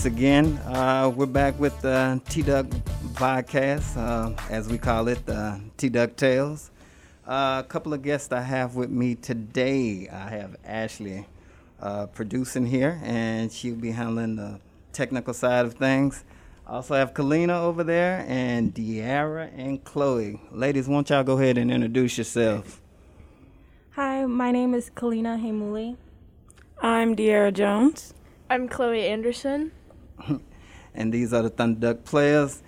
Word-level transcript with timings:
once 0.00 0.06
again. 0.06 0.56
Uh, 0.64 1.12
we're 1.14 1.26
back 1.26 1.60
with 1.60 1.78
the 1.82 2.18
T 2.30 2.40
Duck 2.40 2.64
podcast, 3.12 3.98
uh, 3.98 4.34
as 4.48 4.66
we 4.66 4.78
call 4.78 5.08
it, 5.08 5.26
the 5.26 5.60
T 5.76 5.90
Duck 5.90 6.16
Tales. 6.16 6.70
Uh, 7.26 7.60
a 7.62 7.68
couple 7.68 7.92
of 7.92 8.00
guests 8.00 8.32
I 8.32 8.40
have 8.40 8.76
with 8.76 8.88
me 8.88 9.14
today. 9.14 10.08
I 10.10 10.30
have 10.30 10.56
Ashley 10.64 11.26
uh, 11.82 12.06
producing 12.06 12.64
here, 12.64 12.98
and 13.04 13.52
she'll 13.52 13.74
be 13.74 13.90
handling 13.90 14.36
the 14.36 14.58
technical 14.94 15.34
side 15.34 15.66
of 15.66 15.74
things. 15.74 16.24
I 16.66 16.76
also 16.76 16.94
have 16.94 17.12
Kalina 17.12 17.60
over 17.60 17.84
there, 17.84 18.24
and 18.26 18.74
Deara 18.74 19.50
and 19.54 19.84
Chloe. 19.84 20.40
Ladies, 20.50 20.88
won't 20.88 21.10
y'all 21.10 21.24
go 21.24 21.36
ahead 21.36 21.58
and 21.58 21.70
introduce 21.70 22.16
yourselves? 22.16 22.80
Hi, 23.90 24.24
my 24.24 24.50
name 24.50 24.72
is 24.72 24.88
Kalina 24.88 25.38
Hemuli. 25.38 25.98
I'm 26.80 27.14
Deara 27.14 27.52
Jones. 27.52 28.14
I'm 28.48 28.66
Chloe 28.66 29.06
Anderson. 29.06 29.72
and 30.94 31.12
these 31.12 31.32
are 31.32 31.42
the 31.42 31.50
Thunder 31.50 31.94
Duck 31.94 32.04
players. 32.04 32.62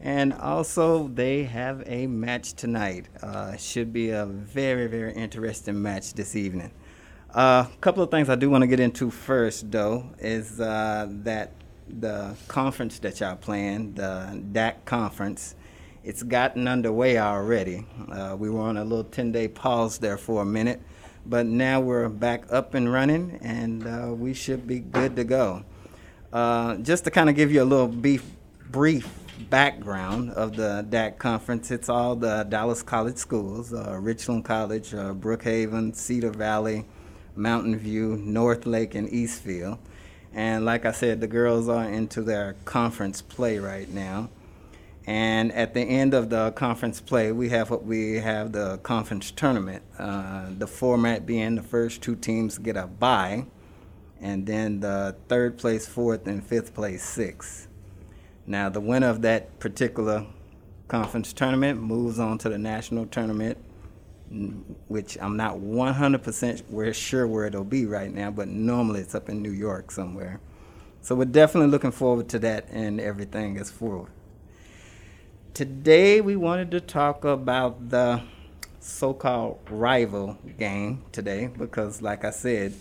And 0.00 0.32
also, 0.32 1.08
they 1.08 1.44
have 1.44 1.82
a 1.86 2.06
match 2.06 2.54
tonight. 2.54 3.06
Uh, 3.20 3.56
should 3.56 3.92
be 3.92 4.10
a 4.10 4.26
very, 4.26 4.86
very 4.86 5.12
interesting 5.12 5.82
match 5.82 6.14
this 6.14 6.36
evening. 6.36 6.70
A 7.30 7.38
uh, 7.38 7.66
couple 7.80 8.02
of 8.02 8.10
things 8.10 8.28
I 8.28 8.36
do 8.36 8.48
want 8.48 8.62
to 8.62 8.68
get 8.68 8.80
into 8.80 9.10
first, 9.10 9.70
though, 9.70 10.08
is 10.20 10.60
uh, 10.60 11.08
that 11.24 11.52
the 11.88 12.36
conference 12.46 12.98
that 13.00 13.18
y'all 13.20 13.36
playing, 13.36 13.94
the 13.94 14.40
DAC 14.52 14.84
conference, 14.84 15.56
it's 16.04 16.22
gotten 16.22 16.68
underway 16.68 17.18
already. 17.18 17.84
Uh, 18.10 18.36
we 18.38 18.48
were 18.50 18.60
on 18.60 18.76
a 18.76 18.84
little 18.84 19.04
10 19.04 19.32
day 19.32 19.48
pause 19.48 19.98
there 19.98 20.16
for 20.16 20.42
a 20.42 20.46
minute 20.46 20.80
but 21.28 21.44
now 21.44 21.78
we're 21.78 22.08
back 22.08 22.50
up 22.50 22.74
and 22.74 22.90
running, 22.90 23.38
and 23.42 23.86
uh, 23.86 24.14
we 24.14 24.32
should 24.32 24.66
be 24.66 24.78
good 24.78 25.14
to 25.16 25.24
go. 25.24 25.62
Uh, 26.32 26.76
just 26.76 27.04
to 27.04 27.10
kind 27.10 27.30
of 27.30 27.36
give 27.36 27.50
you 27.50 27.62
a 27.62 27.64
little 27.64 27.88
brief, 27.88 28.24
brief 28.70 29.08
background 29.48 30.30
of 30.32 30.56
the 30.56 30.84
DAC 30.90 31.18
conference, 31.18 31.70
it's 31.70 31.88
all 31.88 32.14
the 32.16 32.44
Dallas 32.48 32.82
College 32.82 33.16
schools 33.16 33.72
uh, 33.72 33.98
Richland 33.98 34.44
College, 34.44 34.92
uh, 34.92 35.14
Brookhaven, 35.14 35.94
Cedar 35.96 36.30
Valley, 36.30 36.84
Mountain 37.34 37.78
View, 37.78 38.16
North 38.16 38.66
Lake, 38.66 38.94
and 38.94 39.08
Eastfield. 39.10 39.78
And 40.34 40.64
like 40.64 40.84
I 40.84 40.92
said, 40.92 41.20
the 41.20 41.26
girls 41.26 41.68
are 41.68 41.88
into 41.88 42.20
their 42.20 42.56
conference 42.64 43.22
play 43.22 43.58
right 43.58 43.88
now. 43.88 44.28
And 45.06 45.50
at 45.52 45.72
the 45.72 45.80
end 45.80 46.12
of 46.12 46.28
the 46.28 46.50
conference 46.52 47.00
play, 47.00 47.32
we 47.32 47.48
have 47.48 47.70
what 47.70 47.84
we 47.84 48.16
have 48.16 48.52
the 48.52 48.76
conference 48.78 49.30
tournament. 49.30 49.82
Uh, 49.98 50.50
the 50.58 50.66
format 50.66 51.24
being 51.24 51.54
the 51.54 51.62
first 51.62 52.02
two 52.02 52.14
teams 52.14 52.58
get 52.58 52.76
a 52.76 52.86
bye, 52.86 53.46
and 54.20 54.46
then 54.46 54.80
the 54.80 55.16
third 55.28 55.58
place, 55.58 55.86
fourth, 55.86 56.26
and 56.26 56.44
fifth 56.44 56.74
place, 56.74 57.02
sixth. 57.02 57.68
Now, 58.46 58.68
the 58.68 58.80
winner 58.80 59.08
of 59.08 59.22
that 59.22 59.58
particular 59.58 60.26
conference 60.88 61.32
tournament 61.32 61.82
moves 61.82 62.18
on 62.18 62.38
to 62.38 62.48
the 62.48 62.58
national 62.58 63.06
tournament, 63.06 63.58
which 64.88 65.18
I'm 65.20 65.36
not 65.36 65.58
100% 65.58 66.94
sure 66.94 67.26
where 67.26 67.46
it'll 67.46 67.64
be 67.64 67.86
right 67.86 68.12
now, 68.12 68.30
but 68.30 68.48
normally 68.48 69.00
it's 69.00 69.14
up 69.14 69.28
in 69.28 69.42
New 69.42 69.52
York 69.52 69.90
somewhere. 69.90 70.40
So 71.02 71.14
we're 71.14 71.26
definitely 71.26 71.70
looking 71.70 71.92
forward 71.92 72.28
to 72.30 72.38
that 72.40 72.68
and 72.70 73.00
everything 73.00 73.56
is 73.56 73.70
forward 73.70 74.10
today 75.58 76.20
we 76.20 76.36
wanted 76.36 76.70
to 76.70 76.80
talk 76.80 77.24
about 77.24 77.90
the 77.90 78.22
so-called 78.78 79.58
rival 79.68 80.38
game 80.56 81.02
today 81.10 81.48
because, 81.48 82.00
like 82.00 82.24
I 82.24 82.30
said, 82.30 82.74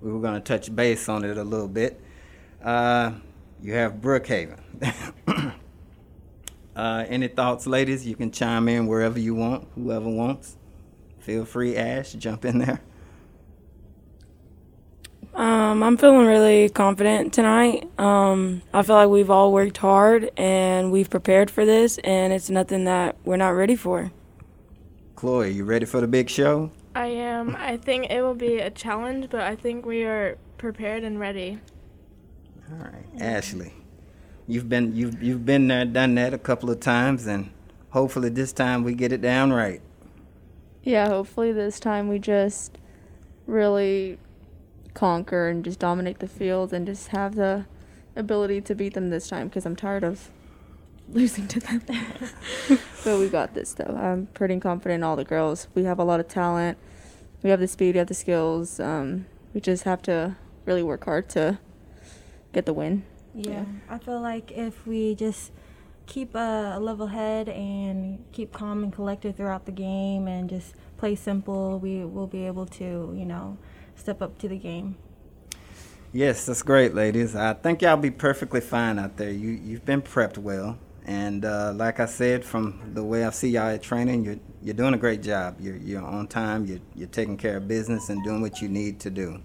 we 0.00 0.12
were 0.12 0.20
going 0.20 0.34
to 0.34 0.40
touch 0.40 0.74
base 0.74 1.08
on 1.08 1.24
it 1.24 1.36
a 1.36 1.44
little 1.44 1.68
bit. 1.68 2.00
Uh, 2.62 3.12
you 3.62 3.74
have 3.74 3.94
Brookhaven. 3.94 4.60
uh, 6.76 7.04
any 7.08 7.28
thoughts, 7.28 7.66
ladies? 7.66 8.06
You 8.06 8.16
can 8.16 8.30
chime 8.30 8.68
in 8.68 8.86
wherever 8.86 9.18
you 9.18 9.34
want, 9.34 9.68
whoever 9.74 10.08
wants. 10.08 10.56
Feel 11.18 11.44
free, 11.44 11.76
Ash, 11.76 12.12
jump 12.14 12.44
in 12.44 12.58
there. 12.58 12.80
Um, 15.34 15.82
I'm 15.82 15.96
feeling 15.96 16.26
really 16.26 16.68
confident 16.70 17.32
tonight. 17.32 17.88
Um, 17.98 18.62
I 18.74 18.82
feel 18.82 18.96
like 18.96 19.08
we've 19.08 19.30
all 19.30 19.52
worked 19.52 19.76
hard 19.76 20.30
and 20.36 20.90
we've 20.90 21.08
prepared 21.08 21.50
for 21.50 21.64
this, 21.64 21.98
and 21.98 22.32
it's 22.32 22.50
nothing 22.50 22.84
that 22.84 23.16
we're 23.24 23.36
not 23.36 23.50
ready 23.50 23.76
for. 23.76 24.10
Chloe, 25.14 25.50
you 25.50 25.64
ready 25.64 25.86
for 25.86 26.00
the 26.00 26.08
big 26.08 26.28
show? 26.28 26.70
I 26.94 27.06
am. 27.06 27.56
I 27.56 27.76
think 27.76 28.10
it 28.10 28.22
will 28.22 28.34
be 28.34 28.58
a 28.58 28.70
challenge, 28.70 29.28
but 29.30 29.42
I 29.42 29.54
think 29.54 29.86
we 29.86 30.04
are 30.04 30.36
prepared 30.58 31.04
and 31.04 31.20
ready. 31.20 31.60
All 32.70 32.78
right, 32.78 33.04
Ashley, 33.20 33.72
you've 34.46 34.68
been 34.68 34.94
you've 34.94 35.22
you've 35.22 35.44
been 35.44 35.68
there, 35.68 35.84
done 35.84 36.14
that 36.16 36.34
a 36.34 36.38
couple 36.38 36.70
of 36.70 36.80
times, 36.80 37.26
and 37.26 37.50
hopefully 37.90 38.28
this 38.28 38.52
time 38.52 38.82
we 38.84 38.94
get 38.94 39.12
it 39.12 39.20
down 39.20 39.52
right. 39.52 39.80
Yeah, 40.82 41.08
hopefully 41.08 41.52
this 41.52 41.78
time 41.78 42.08
we 42.08 42.18
just 42.18 42.78
really 43.46 44.18
conquer 44.94 45.48
and 45.48 45.64
just 45.64 45.78
dominate 45.78 46.18
the 46.18 46.28
field 46.28 46.72
and 46.72 46.86
just 46.86 47.08
have 47.08 47.34
the 47.36 47.66
ability 48.16 48.60
to 48.62 48.74
beat 48.74 48.94
them 48.94 49.10
this 49.10 49.28
time 49.28 49.48
because 49.48 49.64
I'm 49.66 49.76
tired 49.76 50.04
of 50.04 50.30
losing 51.12 51.48
to 51.48 51.60
them. 51.60 51.82
but 53.04 53.18
we 53.18 53.28
got 53.28 53.54
this 53.54 53.74
though. 53.74 53.96
I'm 53.96 54.26
pretty 54.26 54.58
confident 54.60 55.00
in 55.00 55.02
all 55.02 55.16
the 55.16 55.24
girls. 55.24 55.68
We 55.74 55.84
have 55.84 55.98
a 55.98 56.04
lot 56.04 56.20
of 56.20 56.28
talent. 56.28 56.78
We 57.42 57.50
have 57.50 57.60
the 57.60 57.68
speed. 57.68 57.94
We 57.94 57.98
have 57.98 58.08
the 58.08 58.14
skills. 58.14 58.80
Um, 58.80 59.26
we 59.54 59.60
just 59.60 59.84
have 59.84 60.02
to 60.02 60.36
really 60.66 60.82
work 60.82 61.04
hard 61.04 61.28
to 61.30 61.58
get 62.52 62.66
the 62.66 62.72
win. 62.72 63.04
Yeah, 63.34 63.50
yeah. 63.50 63.64
I 63.88 63.98
feel 63.98 64.20
like 64.20 64.52
if 64.52 64.86
we 64.86 65.14
just 65.14 65.52
keep 66.06 66.34
a 66.34 66.78
level 66.80 67.06
head 67.06 67.48
and 67.48 68.24
keep 68.32 68.52
calm 68.52 68.82
and 68.82 68.92
collected 68.92 69.36
throughout 69.36 69.66
the 69.66 69.72
game 69.72 70.26
and 70.26 70.50
just 70.50 70.74
play 70.96 71.14
simple, 71.14 71.78
we 71.78 72.04
will 72.04 72.26
be 72.26 72.46
able 72.46 72.66
to, 72.66 73.14
you 73.16 73.24
know, 73.24 73.56
step 73.94 74.20
up 74.20 74.38
to 74.38 74.48
the 74.48 74.58
game. 74.58 74.96
Yes, 76.12 76.46
that's 76.46 76.62
great, 76.62 76.92
ladies. 76.94 77.36
I 77.36 77.54
think 77.54 77.82
y'all 77.82 77.96
be 77.96 78.10
perfectly 78.10 78.60
fine 78.60 78.98
out 78.98 79.16
there. 79.16 79.30
You 79.30 79.50
you've 79.50 79.84
been 79.84 80.02
prepped 80.02 80.38
well, 80.38 80.76
and 81.10 81.44
uh, 81.44 81.72
like 81.74 81.98
I 81.98 82.06
said, 82.06 82.44
from 82.44 82.92
the 82.94 83.02
way 83.02 83.24
I 83.24 83.30
see 83.30 83.48
y'all 83.48 83.66
at 83.66 83.82
training, 83.82 84.24
you're 84.24 84.38
you're 84.62 84.76
doing 84.76 84.94
a 84.94 84.96
great 84.96 85.24
job. 85.24 85.56
You're 85.60 85.74
you're 85.74 86.00
on 86.00 86.28
time. 86.28 86.66
You're 86.66 86.78
you're 86.94 87.08
taking 87.08 87.36
care 87.36 87.56
of 87.56 87.66
business 87.66 88.10
and 88.10 88.22
doing 88.22 88.40
what 88.40 88.62
you 88.62 88.68
need 88.68 89.00
to 89.00 89.10
do. 89.10 89.42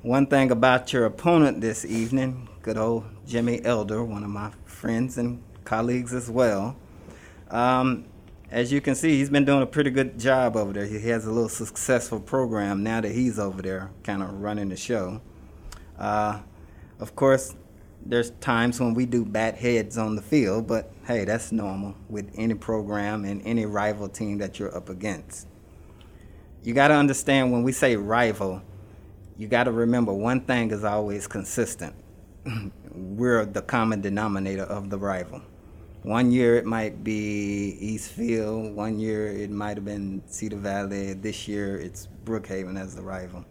One 0.00 0.26
thing 0.26 0.50
about 0.50 0.90
your 0.90 1.04
opponent 1.04 1.60
this 1.60 1.84
evening, 1.84 2.48
good 2.62 2.78
old 2.78 3.04
Jimmy 3.26 3.62
Elder, 3.62 4.02
one 4.02 4.24
of 4.24 4.30
my 4.30 4.50
friends 4.64 5.18
and 5.18 5.42
colleagues 5.64 6.14
as 6.14 6.30
well. 6.30 6.74
Um, 7.50 8.06
as 8.50 8.72
you 8.72 8.80
can 8.80 8.94
see, 8.94 9.18
he's 9.18 9.28
been 9.28 9.44
doing 9.44 9.60
a 9.60 9.66
pretty 9.66 9.90
good 9.90 10.18
job 10.18 10.56
over 10.56 10.72
there. 10.72 10.86
He 10.86 11.06
has 11.10 11.26
a 11.26 11.30
little 11.30 11.50
successful 11.50 12.18
program 12.18 12.82
now 12.82 13.02
that 13.02 13.12
he's 13.12 13.38
over 13.38 13.60
there, 13.60 13.90
kind 14.04 14.22
of 14.22 14.40
running 14.40 14.70
the 14.70 14.76
show. 14.76 15.20
Uh, 15.98 16.40
of 16.98 17.14
course, 17.14 17.54
there's 18.04 18.30
times 18.40 18.80
when 18.80 18.94
we 18.94 19.06
do 19.06 19.24
bat 19.24 19.56
heads 19.56 19.96
on 19.96 20.16
the 20.16 20.22
field, 20.22 20.66
but 20.66 20.90
hey, 21.06 21.24
that's 21.24 21.52
normal 21.52 21.94
with 22.08 22.30
any 22.36 22.54
program 22.54 23.24
and 23.24 23.42
any 23.44 23.66
rival 23.66 24.08
team 24.08 24.38
that 24.38 24.58
you're 24.58 24.74
up 24.76 24.88
against. 24.88 25.46
You 26.62 26.74
got 26.74 26.88
to 26.88 26.94
understand 26.94 27.52
when 27.52 27.62
we 27.62 27.72
say 27.72 27.96
rival, 27.96 28.62
you 29.36 29.48
got 29.48 29.64
to 29.64 29.72
remember 29.72 30.12
one 30.12 30.40
thing 30.40 30.70
is 30.70 30.84
always 30.84 31.26
consistent. 31.26 31.94
We're 32.94 33.44
the 33.46 33.62
common 33.62 34.00
denominator 34.00 34.64
of 34.64 34.90
the 34.90 34.98
rival. 34.98 35.42
One 36.02 36.32
year 36.32 36.56
it 36.56 36.66
might 36.66 37.04
be 37.04 37.76
Eastfield. 37.80 38.74
One 38.74 38.98
year 38.98 39.28
it 39.28 39.50
might 39.50 39.76
have 39.76 39.84
been 39.84 40.22
Cedar 40.26 40.56
Valley. 40.56 41.14
This 41.14 41.46
year 41.46 41.78
it's 41.78 42.08
Brookhaven 42.24 42.78
as 42.78 42.96
the 42.96 43.02
rival. 43.02 43.44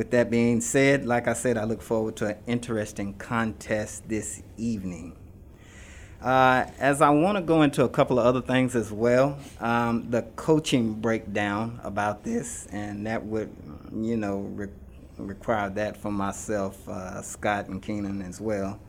With 0.00 0.12
that 0.12 0.30
being 0.30 0.62
said, 0.62 1.04
like 1.04 1.28
I 1.28 1.34
said, 1.34 1.58
I 1.58 1.64
look 1.64 1.82
forward 1.82 2.16
to 2.16 2.28
an 2.28 2.38
interesting 2.46 3.12
contest 3.18 4.08
this 4.08 4.42
evening. 4.56 5.14
Uh, 6.22 6.64
as 6.78 7.02
I 7.02 7.10
want 7.10 7.36
to 7.36 7.42
go 7.42 7.60
into 7.60 7.84
a 7.84 7.88
couple 7.90 8.18
of 8.18 8.24
other 8.24 8.40
things 8.40 8.74
as 8.74 8.90
well, 8.90 9.36
um, 9.60 10.10
the 10.10 10.22
coaching 10.36 10.94
breakdown 10.94 11.80
about 11.84 12.24
this, 12.24 12.66
and 12.72 13.06
that 13.06 13.26
would, 13.26 13.54
you 13.94 14.16
know, 14.16 14.38
re- 14.38 14.68
require 15.18 15.68
that 15.68 15.98
from 15.98 16.14
myself, 16.14 16.88
uh, 16.88 17.20
Scott, 17.20 17.68
and 17.68 17.82
Keenan 17.82 18.22
as 18.22 18.40
well. 18.40 18.80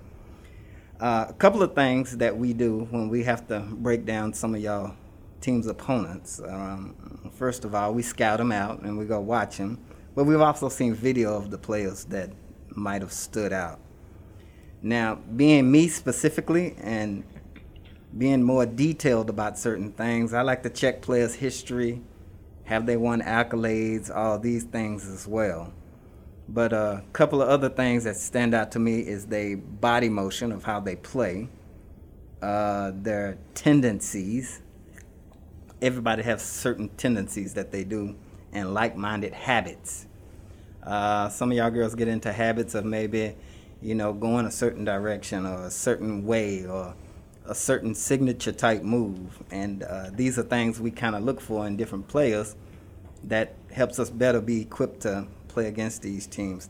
Uh, 0.97 1.25
a 1.27 1.33
couple 1.33 1.61
of 1.61 1.75
things 1.75 2.15
that 2.19 2.37
we 2.37 2.53
do 2.53 2.87
when 2.89 3.09
we 3.09 3.23
have 3.23 3.45
to 3.49 3.59
break 3.59 4.05
down 4.05 4.31
some 4.31 4.55
of 4.55 4.61
y'all 4.61 4.95
team's 5.41 5.67
opponents. 5.67 6.39
Um, 6.39 7.31
first 7.33 7.65
of 7.65 7.75
all, 7.75 7.93
we 7.93 8.01
scout 8.01 8.37
them 8.37 8.53
out 8.53 8.83
and 8.83 8.97
we 8.97 9.03
go 9.03 9.19
watch 9.19 9.57
them, 9.57 9.77
but 10.15 10.25
we've 10.25 10.41
also 10.41 10.69
seen 10.69 10.93
video 10.93 11.35
of 11.35 11.51
the 11.51 11.57
players 11.57 12.05
that 12.05 12.29
might 12.75 13.01
have 13.01 13.11
stood 13.11 13.53
out. 13.53 13.79
Now, 14.81 15.15
being 15.15 15.71
me 15.71 15.87
specifically 15.87 16.75
and 16.81 17.23
being 18.17 18.43
more 18.43 18.65
detailed 18.65 19.29
about 19.29 19.57
certain 19.57 19.91
things, 19.91 20.33
I 20.33 20.41
like 20.41 20.63
to 20.63 20.69
check 20.69 21.01
players' 21.01 21.35
history, 21.35 22.01
have 22.65 22.85
they 22.85 22.97
won 22.97 23.21
accolades, 23.21 24.13
all 24.13 24.39
these 24.39 24.63
things 24.63 25.07
as 25.07 25.27
well. 25.27 25.73
But 26.49 26.73
a 26.73 27.03
couple 27.13 27.41
of 27.41 27.47
other 27.47 27.69
things 27.69 28.03
that 28.03 28.17
stand 28.17 28.53
out 28.53 28.71
to 28.71 28.79
me 28.79 28.99
is 28.99 29.27
their 29.27 29.55
body 29.55 30.09
motion 30.09 30.51
of 30.51 30.63
how 30.63 30.79
they 30.79 30.95
play, 30.95 31.47
uh, 32.41 32.91
their 32.95 33.37
tendencies. 33.53 34.61
Everybody 35.81 36.23
has 36.23 36.41
certain 36.41 36.89
tendencies 36.97 37.53
that 37.53 37.71
they 37.71 37.83
do, 37.83 38.15
and 38.53 38.73
like-minded 38.73 39.33
habits. 39.33 40.07
Uh, 40.83 41.29
some 41.29 41.51
of 41.51 41.57
y'all 41.57 41.69
girls 41.69 41.95
get 41.95 42.07
into 42.07 42.31
habits 42.33 42.75
of 42.75 42.85
maybe, 42.85 43.35
you 43.81 43.95
know, 43.95 44.13
going 44.13 44.45
a 44.45 44.51
certain 44.51 44.83
direction 44.83 45.45
or 45.45 45.65
a 45.65 45.71
certain 45.71 46.25
way 46.25 46.65
or 46.65 46.95
a 47.45 47.55
certain 47.55 47.93
signature 47.93 48.51
type 48.51 48.83
move. 48.83 49.41
And 49.51 49.83
uh, 49.83 50.09
these 50.13 50.37
are 50.39 50.43
things 50.43 50.79
we 50.79 50.91
kind 50.91 51.15
of 51.15 51.23
look 51.23 51.41
for 51.41 51.67
in 51.67 51.77
different 51.77 52.07
players 52.07 52.55
that 53.25 53.53
helps 53.71 53.99
us 53.99 54.09
better 54.09 54.41
be 54.41 54.61
equipped 54.61 55.01
to 55.01 55.27
play 55.47 55.67
against 55.67 56.01
these 56.01 56.27
teams. 56.27 56.69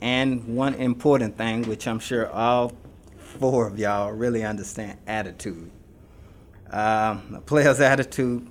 And 0.00 0.56
one 0.56 0.74
important 0.74 1.38
thing, 1.38 1.62
which 1.68 1.86
I'm 1.86 1.98
sure 1.98 2.30
all 2.30 2.72
four 3.16 3.66
of 3.66 3.78
y'all 3.78 4.12
really 4.12 4.44
understand 4.44 4.98
attitude. 5.06 5.70
Um, 6.70 7.34
a 7.36 7.42
player's 7.44 7.80
attitude 7.92 8.48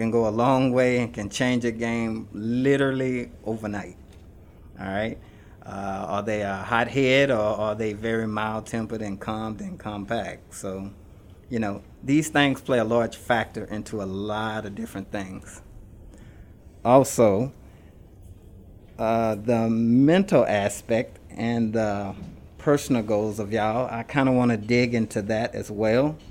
can 0.00 0.10
go 0.10 0.26
a 0.26 0.30
long 0.30 0.72
way 0.72 0.98
and 0.98 1.12
can 1.12 1.28
change 1.28 1.62
a 1.66 1.70
game 1.70 2.26
literally 2.32 3.30
overnight. 3.44 3.98
All 4.80 4.86
right. 4.86 5.18
Uh, 5.64 6.06
are 6.08 6.22
they 6.22 6.40
a 6.40 6.56
hothead 6.56 7.30
or 7.30 7.38
are 7.38 7.74
they 7.74 7.92
very 7.92 8.26
mild 8.26 8.64
tempered 8.64 9.02
and 9.02 9.20
calm 9.20 9.58
and 9.60 9.78
compact? 9.78 10.54
So, 10.54 10.90
you 11.50 11.58
know, 11.58 11.82
these 12.02 12.30
things 12.30 12.62
play 12.62 12.78
a 12.78 12.84
large 12.84 13.16
factor 13.16 13.64
into 13.64 14.02
a 14.02 14.04
lot 14.04 14.64
of 14.64 14.74
different 14.74 15.12
things. 15.12 15.60
Also, 16.82 17.52
uh, 18.98 19.34
the 19.34 19.68
mental 19.68 20.46
aspect 20.46 21.18
and 21.28 21.74
the 21.74 22.14
personal 22.56 23.02
goals 23.02 23.38
of 23.38 23.52
y'all, 23.52 23.86
I 23.90 24.02
kind 24.04 24.30
of 24.30 24.34
want 24.34 24.50
to 24.50 24.56
dig 24.56 24.94
into 24.94 25.20
that 25.22 25.54
as 25.54 25.70
well. 25.70 26.16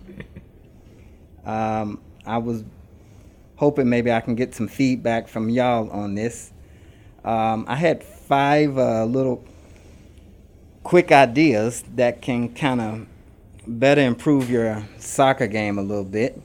Um, 1.46 2.02
I 2.28 2.38
was 2.38 2.64
hoping 3.60 3.90
maybe 3.90 4.12
I 4.12 4.22
can 4.22 4.36
get 4.36 4.56
some 4.56 4.70
feedback 4.70 5.28
from 5.28 5.50
y'all 5.50 5.90
on 5.92 6.16
this. 6.16 6.54
Um, 7.26 7.66
I 7.68 7.76
had 7.76 8.04
five 8.04 8.78
uh, 8.78 9.04
little 9.04 9.46
quick 10.84 11.12
ideas 11.12 11.84
that 11.96 12.22
can 12.22 12.54
kind 12.56 12.80
of 12.80 13.06
better 13.68 14.02
improve 14.02 14.50
your 14.50 14.84
soccer 14.98 15.48
game 15.48 15.78
a 15.78 15.82
little 15.82 16.06
bit. 16.06 16.42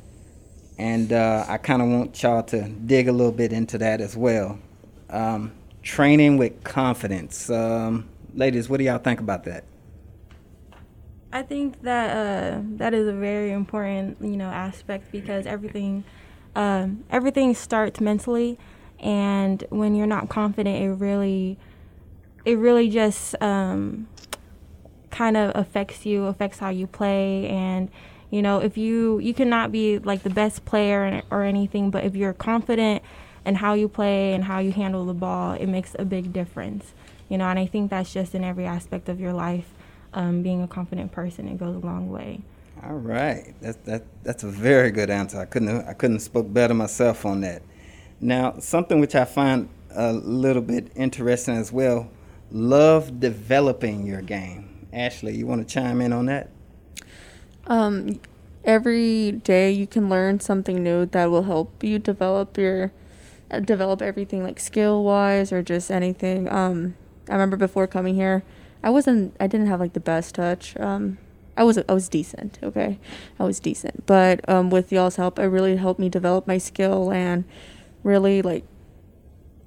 And 0.77 1.13
uh, 1.13 1.47
I 1.49 1.57
kind 1.59 1.81
of 1.81 1.89
want 1.89 2.21
y'all 2.21 2.43
to 2.43 2.69
dig 2.69 3.07
a 3.07 3.13
little 3.13 3.33
bit 3.33 3.53
into 3.53 3.79
that 3.79 4.01
as 4.01 4.17
well. 4.17 4.59
Um, 5.09 5.53
training 5.83 6.37
with 6.37 6.65
confidence. 6.65 7.49
Um, 7.49 8.09
ladies, 8.35 8.69
what 8.69 8.79
do 8.79 8.85
y'all 8.85 8.99
think 8.99 9.21
about 9.21 9.45
that? 9.45 9.63
I 11.33 11.43
think 11.43 11.81
that 11.83 12.11
uh, 12.17 12.61
that 12.77 12.93
is 12.93 13.07
a 13.07 13.13
very 13.13 13.53
important, 13.53 14.19
you 14.21 14.37
know, 14.37 14.51
aspect 14.51 15.11
because 15.13 15.47
everything, 15.47 16.05
um, 16.55 17.05
everything 17.11 17.55
starts 17.55 18.01
mentally, 18.01 18.59
and 19.01 19.65
when 19.71 19.95
you're 19.95 20.07
not 20.07 20.29
confident, 20.29 20.83
it 20.83 20.91
really, 20.91 21.59
it 22.45 22.59
really 22.59 22.89
just 22.89 23.41
um, 23.43 24.09
kind 25.11 25.37
of 25.37 25.53
affects 25.55 26.07
you, 26.07 26.25
affects 26.27 26.59
how 26.59 26.71
you 26.71 26.87
play, 26.87 27.49
and 27.49 27.91
you 28.31 28.43
know, 28.43 28.59
if 28.59 28.77
you 28.77 29.19
you 29.21 29.33
cannot 29.33 29.71
be 29.71 29.99
like 29.99 30.23
the 30.23 30.31
best 30.31 30.65
player 30.65 31.23
or 31.31 31.45
anything, 31.45 31.91
but 31.91 32.05
if 32.05 32.17
you're 32.17 32.33
confident 32.33 33.03
in 33.47 33.57
how 33.57 33.75
you 33.75 33.89
play 33.89 34.33
and 34.33 34.45
how 34.45 34.59
you 34.59 34.73
handle 34.73 35.05
the 35.05 35.15
ball, 35.15 35.53
it 35.53 35.67
makes 35.67 35.95
a 35.99 36.05
big 36.05 36.33
difference. 36.33 36.95
You 37.29 37.39
know, 37.39 37.47
and 37.47 37.59
I 37.59 37.67
think 37.67 37.91
that's 37.91 38.13
just 38.13 38.35
in 38.35 38.45
every 38.45 38.65
aspect 38.67 39.09
of 39.09 39.21
your 39.21 39.33
life 39.33 39.69
um, 40.13 40.43
being 40.43 40.63
a 40.63 40.69
confident 40.69 41.13
person, 41.13 41.49
it 41.49 41.59
goes 41.59 41.77
a 41.77 41.87
long 41.87 42.11
way. 42.11 42.43
All 42.87 42.97
right, 42.97 43.55
that's 43.63 43.79
that 43.85 44.05
that's 44.25 44.43
a 44.45 44.49
very 44.49 44.91
good 44.91 45.09
answer. 45.09 45.41
I 45.41 45.47
couldn't 45.47 45.89
I 45.89 45.95
couldn't 45.95 46.21
spoke 46.21 46.53
better 46.53 46.75
myself 46.75 47.25
on 47.25 47.41
that. 47.41 47.63
Now, 48.21 48.59
something 48.59 49.01
which 49.01 49.15
I 49.15 49.25
find 49.25 49.71
a 49.91 50.13
little 50.13 50.61
bit 50.61 50.93
interesting 50.95 51.57
as 51.57 51.73
well. 51.73 52.11
Love 52.51 53.21
developing 53.21 54.07
your 54.07 54.21
game. 54.21 54.87
Ashley, 54.93 55.35
you 55.35 55.47
want 55.47 55.67
to 55.67 55.75
chime 55.75 56.03
in 56.03 56.13
on 56.13 56.27
that? 56.27 56.51
Um, 57.67 58.21
every 58.65 59.33
day 59.33 59.71
you 59.71 59.87
can 59.87 60.11
learn 60.11 60.41
something 60.41 60.83
new 60.83 61.07
that 61.07 61.31
will 61.31 61.45
help 61.45 61.83
you 61.83 61.99
develop 61.99 62.59
your 62.59 62.93
uh, 63.51 63.61
develop 63.61 64.03
everything 64.03 64.43
like 64.43 64.61
skill 64.61 65.03
wise 65.03 65.53
or 65.53 65.63
just 65.63 65.91
anything. 65.91 66.53
Um, 66.53 66.97
I 67.31 67.33
remember 67.33 67.57
before 67.57 67.87
coming 67.87 68.15
here, 68.15 68.43
I 68.83 68.91
wasn't 68.91 69.35
I 69.41 69.47
didn't 69.47 69.69
have 69.69 69.81
like 69.81 69.95
the 69.95 70.01
best 70.01 70.35
touch. 70.35 70.79
Um, 70.79 71.17
I 71.57 71.65
was 71.65 71.79
I 71.79 71.93
was 71.93 72.09
decent, 72.09 72.59
okay, 72.63 72.99
I 73.39 73.45
was 73.45 73.61
decent, 73.61 74.07
but 74.07 74.47
um, 74.49 74.71
with 74.71 74.91
y'all's 74.91 75.17
help, 75.17 75.39
it 75.39 75.45
really 75.45 75.77
helped 75.77 76.01
me 76.01 76.09
develop 76.09 76.47
my 76.47 76.59
skill 76.59 77.13
and 77.13 77.45
really 78.03 78.43
like 78.43 78.65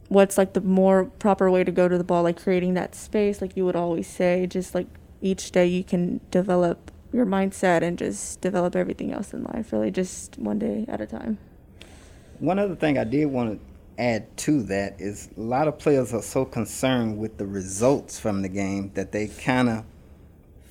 what's 0.09 0.37
like 0.37 0.53
the 0.53 0.61
more 0.61 1.05
proper 1.05 1.49
way 1.49 1.63
to 1.63 1.71
go 1.71 1.87
to 1.87 1.97
the 1.97 2.03
ball, 2.03 2.23
like 2.23 2.41
creating 2.41 2.73
that 2.75 2.95
space, 2.95 3.41
like 3.41 3.55
you 3.55 3.65
would 3.65 3.75
always 3.75 4.07
say. 4.07 4.47
Just 4.47 4.75
like 4.75 4.87
each 5.21 5.51
day 5.51 5.65
you 5.65 5.83
can 5.83 6.19
develop 6.31 6.91
your 7.13 7.25
mindset 7.25 7.81
and 7.81 7.97
just 7.97 8.41
develop 8.41 8.75
everything 8.75 9.11
else 9.11 9.33
in 9.33 9.43
life. 9.43 9.71
Really, 9.71 9.91
just 9.91 10.37
one 10.37 10.59
day 10.59 10.85
at 10.87 11.01
a 11.01 11.05
time. 11.05 11.37
One 12.39 12.59
other 12.59 12.75
thing 12.75 12.97
I 12.97 13.03
did 13.03 13.25
want 13.25 13.59
to 13.59 14.01
add 14.01 14.35
to 14.37 14.61
that 14.63 14.99
is 14.99 15.29
a 15.37 15.41
lot 15.41 15.67
of 15.67 15.79
players 15.79 16.13
are 16.13 16.21
so 16.21 16.45
concerned 16.45 17.17
with 17.17 17.37
the 17.37 17.47
results 17.47 18.19
from 18.19 18.43
the 18.43 18.49
game 18.49 18.91
that 18.93 19.11
they 19.11 19.27
kind 19.27 19.69
of 19.69 19.83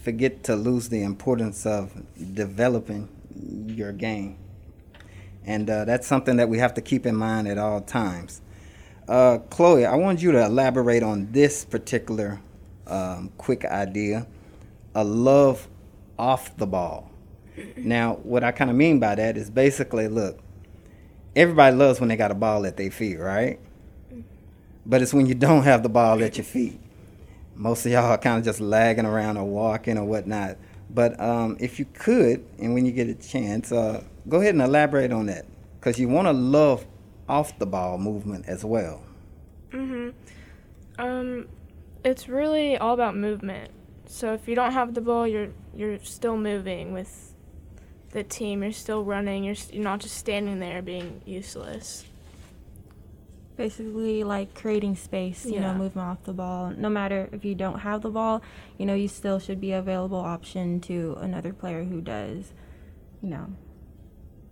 forget 0.06 0.44
to 0.44 0.54
lose 0.54 0.88
the 0.88 1.02
importance 1.02 1.66
of 1.66 1.90
developing 2.32 3.08
your 3.66 3.90
game. 3.90 4.38
And 5.44 5.68
uh, 5.68 5.84
that's 5.84 6.06
something 6.06 6.36
that 6.36 6.48
we 6.48 6.58
have 6.58 6.74
to 6.74 6.80
keep 6.80 7.06
in 7.06 7.16
mind 7.16 7.48
at 7.48 7.58
all 7.58 7.80
times. 7.80 8.40
Uh, 9.08 9.38
Chloe, 9.50 9.84
I 9.84 9.96
want 9.96 10.22
you 10.22 10.30
to 10.30 10.44
elaborate 10.44 11.02
on 11.02 11.32
this 11.32 11.64
particular 11.64 12.40
um, 12.86 13.32
quick 13.36 13.64
idea 13.64 14.28
a 14.94 15.02
love 15.02 15.66
off 16.16 16.56
the 16.56 16.68
ball. 16.68 17.10
Now, 17.76 18.20
what 18.22 18.44
I 18.44 18.52
kind 18.52 18.70
of 18.70 18.76
mean 18.76 19.00
by 19.00 19.16
that 19.16 19.36
is 19.36 19.50
basically 19.50 20.06
look, 20.06 20.38
everybody 21.34 21.74
loves 21.74 21.98
when 21.98 22.10
they 22.10 22.16
got 22.16 22.30
a 22.30 22.36
ball 22.36 22.64
at 22.64 22.76
their 22.76 22.92
feet, 22.92 23.18
right? 23.18 23.58
But 24.86 25.02
it's 25.02 25.12
when 25.12 25.26
you 25.26 25.34
don't 25.34 25.64
have 25.64 25.82
the 25.82 25.88
ball 25.88 26.22
at 26.22 26.36
your 26.36 26.44
feet. 26.44 26.78
Most 27.56 27.86
of 27.86 27.92
y'all 27.92 28.04
are 28.04 28.18
kind 28.18 28.38
of 28.38 28.44
just 28.44 28.60
lagging 28.60 29.06
around 29.06 29.38
or 29.38 29.44
walking 29.44 29.98
or 29.98 30.04
whatnot. 30.04 30.58
But 30.90 31.18
um, 31.20 31.56
if 31.58 31.78
you 31.78 31.86
could, 31.94 32.44
and 32.58 32.74
when 32.74 32.86
you 32.86 32.92
get 32.92 33.08
a 33.08 33.14
chance, 33.14 33.72
uh, 33.72 34.04
go 34.28 34.40
ahead 34.40 34.54
and 34.54 34.62
elaborate 34.62 35.12
on 35.12 35.26
that, 35.26 35.46
because 35.80 35.98
you 35.98 36.08
want 36.08 36.28
to 36.28 36.32
love 36.32 36.86
off 37.28 37.58
the 37.58 37.66
ball 37.66 37.98
movement 37.98 38.46
as 38.46 38.64
well. 38.64 39.02
Mhm. 39.70 40.12
Um, 40.98 41.48
it's 42.04 42.28
really 42.28 42.76
all 42.76 42.94
about 42.94 43.16
movement. 43.16 43.70
So 44.06 44.32
if 44.32 44.46
you 44.46 44.54
don't 44.54 44.72
have 44.72 44.94
the 44.94 45.00
ball, 45.00 45.26
you're 45.26 45.48
you're 45.74 45.98
still 45.98 46.36
moving 46.36 46.92
with 46.92 47.34
the 48.12 48.22
team. 48.22 48.62
You're 48.62 48.72
still 48.72 49.04
running. 49.04 49.42
You're, 49.44 49.56
you're 49.72 49.82
not 49.82 50.00
just 50.00 50.16
standing 50.16 50.60
there 50.60 50.80
being 50.82 51.20
useless. 51.26 52.04
Basically, 53.56 54.22
like 54.22 54.54
creating 54.54 54.96
space, 54.96 55.46
you 55.46 55.52
Yeah. 55.54 55.72
know, 55.72 55.74
movement 55.78 56.08
off 56.08 56.22
the 56.24 56.34
ball. 56.34 56.72
No 56.76 56.90
matter 56.90 57.28
if 57.32 57.44
you 57.44 57.54
don't 57.54 57.80
have 57.80 58.02
the 58.02 58.10
ball, 58.10 58.42
you 58.78 58.84
know, 58.84 58.94
you 58.94 59.08
still 59.08 59.38
should 59.38 59.60
be 59.60 59.72
available 59.72 60.18
option 60.18 60.80
to 60.80 61.16
another 61.20 61.52
player 61.54 61.84
who 61.84 62.00
does, 62.02 62.52
you 63.22 63.30
know. 63.30 63.46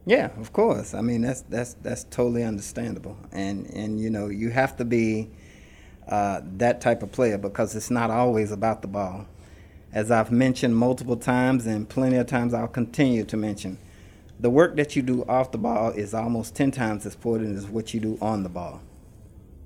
Yeah, 0.06 0.30
of 0.38 0.52
course. 0.52 0.94
I 0.94 1.00
mean 1.00 1.22
that's 1.22 1.42
that's 1.42 1.74
that's 1.74 2.04
totally 2.04 2.44
understandable, 2.44 3.16
and 3.32 3.66
and 3.66 3.98
you 3.98 4.10
know 4.10 4.28
you 4.28 4.50
have 4.50 4.76
to 4.76 4.84
be 4.84 5.30
uh, 6.08 6.40
that 6.56 6.80
type 6.82 7.02
of 7.02 7.10
player 7.12 7.38
because 7.38 7.74
it's 7.74 7.90
not 7.90 8.10
always 8.10 8.52
about 8.52 8.82
the 8.82 8.88
ball. 8.88 9.26
As 9.92 10.10
I've 10.10 10.30
mentioned 10.32 10.76
multiple 10.76 11.16
times, 11.16 11.66
and 11.66 11.88
plenty 11.88 12.16
of 12.16 12.26
times 12.26 12.52
I'll 12.52 12.68
continue 12.68 13.24
to 13.24 13.36
mention, 13.36 13.78
the 14.40 14.50
work 14.50 14.76
that 14.76 14.96
you 14.96 15.02
do 15.02 15.24
off 15.24 15.52
the 15.52 15.58
ball 15.58 15.90
is 15.90 16.12
almost 16.12 16.54
ten 16.54 16.70
times 16.70 17.06
as 17.06 17.14
important 17.14 17.56
as 17.56 17.66
what 17.66 17.94
you 17.94 18.00
do 18.00 18.18
on 18.20 18.42
the 18.42 18.48
ball. 18.48 18.82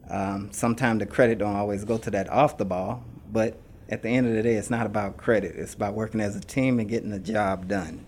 Um, 0.08 0.50
Sometimes 0.52 1.00
the 1.00 1.06
credit 1.06 1.38
don't 1.38 1.56
always 1.56 1.84
go 1.84 1.98
to 1.98 2.10
that 2.10 2.28
off 2.30 2.56
the 2.56 2.64
ball, 2.64 3.04
but 3.30 3.58
at 3.88 4.02
the 4.02 4.08
end 4.08 4.26
of 4.26 4.34
the 4.34 4.42
day, 4.42 4.54
it's 4.54 4.70
not 4.70 4.86
about 4.86 5.16
credit. 5.16 5.56
It's 5.56 5.74
about 5.74 5.94
working 5.94 6.20
as 6.20 6.36
a 6.36 6.40
team 6.40 6.78
and 6.78 6.88
getting 6.88 7.10
the 7.10 7.18
job 7.18 7.68
done. 7.68 8.06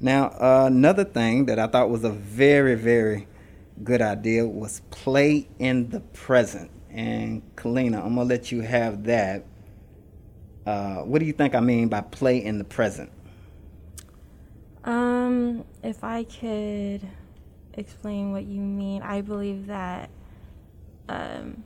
Now, 0.00 0.26
uh, 0.40 0.64
another 0.66 1.04
thing 1.04 1.46
that 1.46 1.58
I 1.58 1.66
thought 1.66 1.90
was 1.90 2.04
a 2.04 2.10
very, 2.10 2.74
very 2.74 3.26
good 3.82 4.02
idea 4.02 4.46
was 4.46 4.80
play 4.90 5.48
in 5.58 5.90
the 5.90 6.00
present. 6.00 6.70
And 6.90 7.42
Kalina, 7.56 8.04
I'm 8.04 8.14
gonna 8.14 8.24
let 8.24 8.52
you 8.52 8.60
have 8.60 9.04
that. 9.04 9.44
Uh, 10.66 10.98
what 10.98 11.18
do 11.18 11.26
you 11.26 11.32
think 11.32 11.54
I 11.54 11.60
mean 11.60 11.88
by 11.88 12.00
play 12.00 12.42
in 12.42 12.58
the 12.58 12.64
present? 12.64 13.10
Um, 14.84 15.64
if 15.82 16.04
I 16.04 16.24
could 16.24 17.00
explain 17.74 18.32
what 18.32 18.44
you 18.44 18.60
mean, 18.60 19.02
I 19.02 19.20
believe 19.20 19.66
that 19.66 20.10
um, 21.08 21.64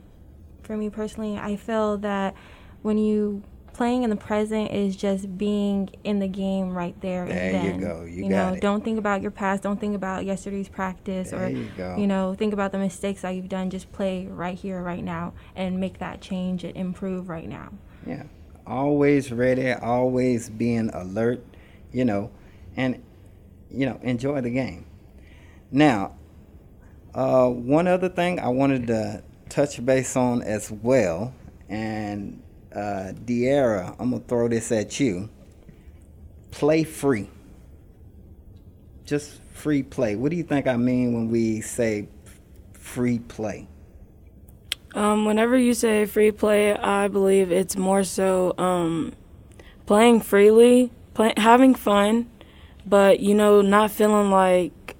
for 0.63 0.75
me 0.77 0.89
personally, 0.89 1.37
I 1.37 1.55
feel 1.55 1.97
that 1.99 2.35
when 2.81 2.97
you 2.97 3.43
playing 3.73 4.03
in 4.03 4.09
the 4.09 4.15
present 4.15 4.71
is 4.71 4.93
just 4.95 5.37
being 5.37 5.89
in 6.03 6.19
the 6.19 6.27
game 6.27 6.71
right 6.71 6.99
there, 6.99 7.25
there 7.25 7.37
and 7.37 7.55
then. 7.55 7.79
you 7.79 7.87
go. 7.87 8.01
You, 8.03 8.23
You, 8.23 8.29
know, 8.29 8.53
it. 8.53 8.61
don't 8.61 8.83
think 8.83 8.99
about 8.99 9.21
your 9.21 9.31
past. 9.31 9.63
Don't 9.63 9.79
think 9.79 9.95
about 9.95 10.25
yesterday's 10.25 10.67
practice, 10.67 11.31
there 11.31 11.45
or 11.45 11.49
you 11.49 11.69
go. 11.77 11.95
you 11.97 12.05
know, 12.05 12.33
think 12.33 12.51
about 12.53 12.73
the 12.73 12.77
mistakes 12.77 13.21
that 13.21 13.29
you've 13.29 13.47
done. 13.47 13.69
Just 13.69 13.89
play 13.93 14.27
right 14.27 14.57
here, 14.57 14.81
right 14.81 15.03
now, 15.03 15.33
and 15.55 15.79
make 15.79 15.99
that 15.99 16.19
change 16.19 16.65
and 16.65 16.75
improve 16.75 17.29
right 17.29 17.47
now. 17.47 17.71
Yeah. 18.05 18.23
Always 18.67 19.31
ready, 19.31 19.71
always 19.71 20.49
being 20.49 20.89
alert, 20.89 21.43
you 21.93 22.03
know, 22.03 22.31
and, 22.75 23.01
you 23.71 23.85
know, 23.85 23.97
enjoy 24.03 24.41
the 24.41 24.49
game. 24.49 24.85
Now, 25.71 26.15
uh, 27.15 27.47
one 27.47 27.87
other 27.87 28.09
thing 28.09 28.39
I 28.39 28.49
wanted 28.49 28.87
to 28.87 29.23
touch 29.49 29.83
base 29.83 30.15
on 30.15 30.41
as 30.43 30.71
well, 30.71 31.33
and 31.67 32.41
uh, 32.73 33.11
I'm 33.99 34.11
to 34.11 34.19
throw 34.27 34.47
this 34.47 34.71
at 34.71 34.99
you. 34.99 35.29
Play 36.51 36.83
free. 36.83 37.29
Just 39.05 39.41
free 39.53 39.83
play. 39.83 40.15
What 40.15 40.31
do 40.31 40.37
you 40.37 40.43
think 40.43 40.67
I 40.67 40.77
mean 40.77 41.13
when 41.13 41.29
we 41.29 41.61
say 41.61 42.07
free 42.73 43.19
play? 43.19 43.67
Um, 44.95 45.25
whenever 45.25 45.57
you 45.57 45.73
say 45.73 46.05
free 46.05 46.31
play, 46.31 46.75
I 46.75 47.07
believe 47.07 47.51
it's 47.51 47.75
more 47.75 48.03
so 48.03 48.55
um, 48.57 49.13
playing 49.85 50.21
freely, 50.21 50.91
play, 51.13 51.33
having 51.37 51.75
fun, 51.75 52.29
but 52.85 53.19
you 53.19 53.35
know, 53.35 53.61
not 53.61 53.91
feeling 53.91 54.31
like 54.31 54.95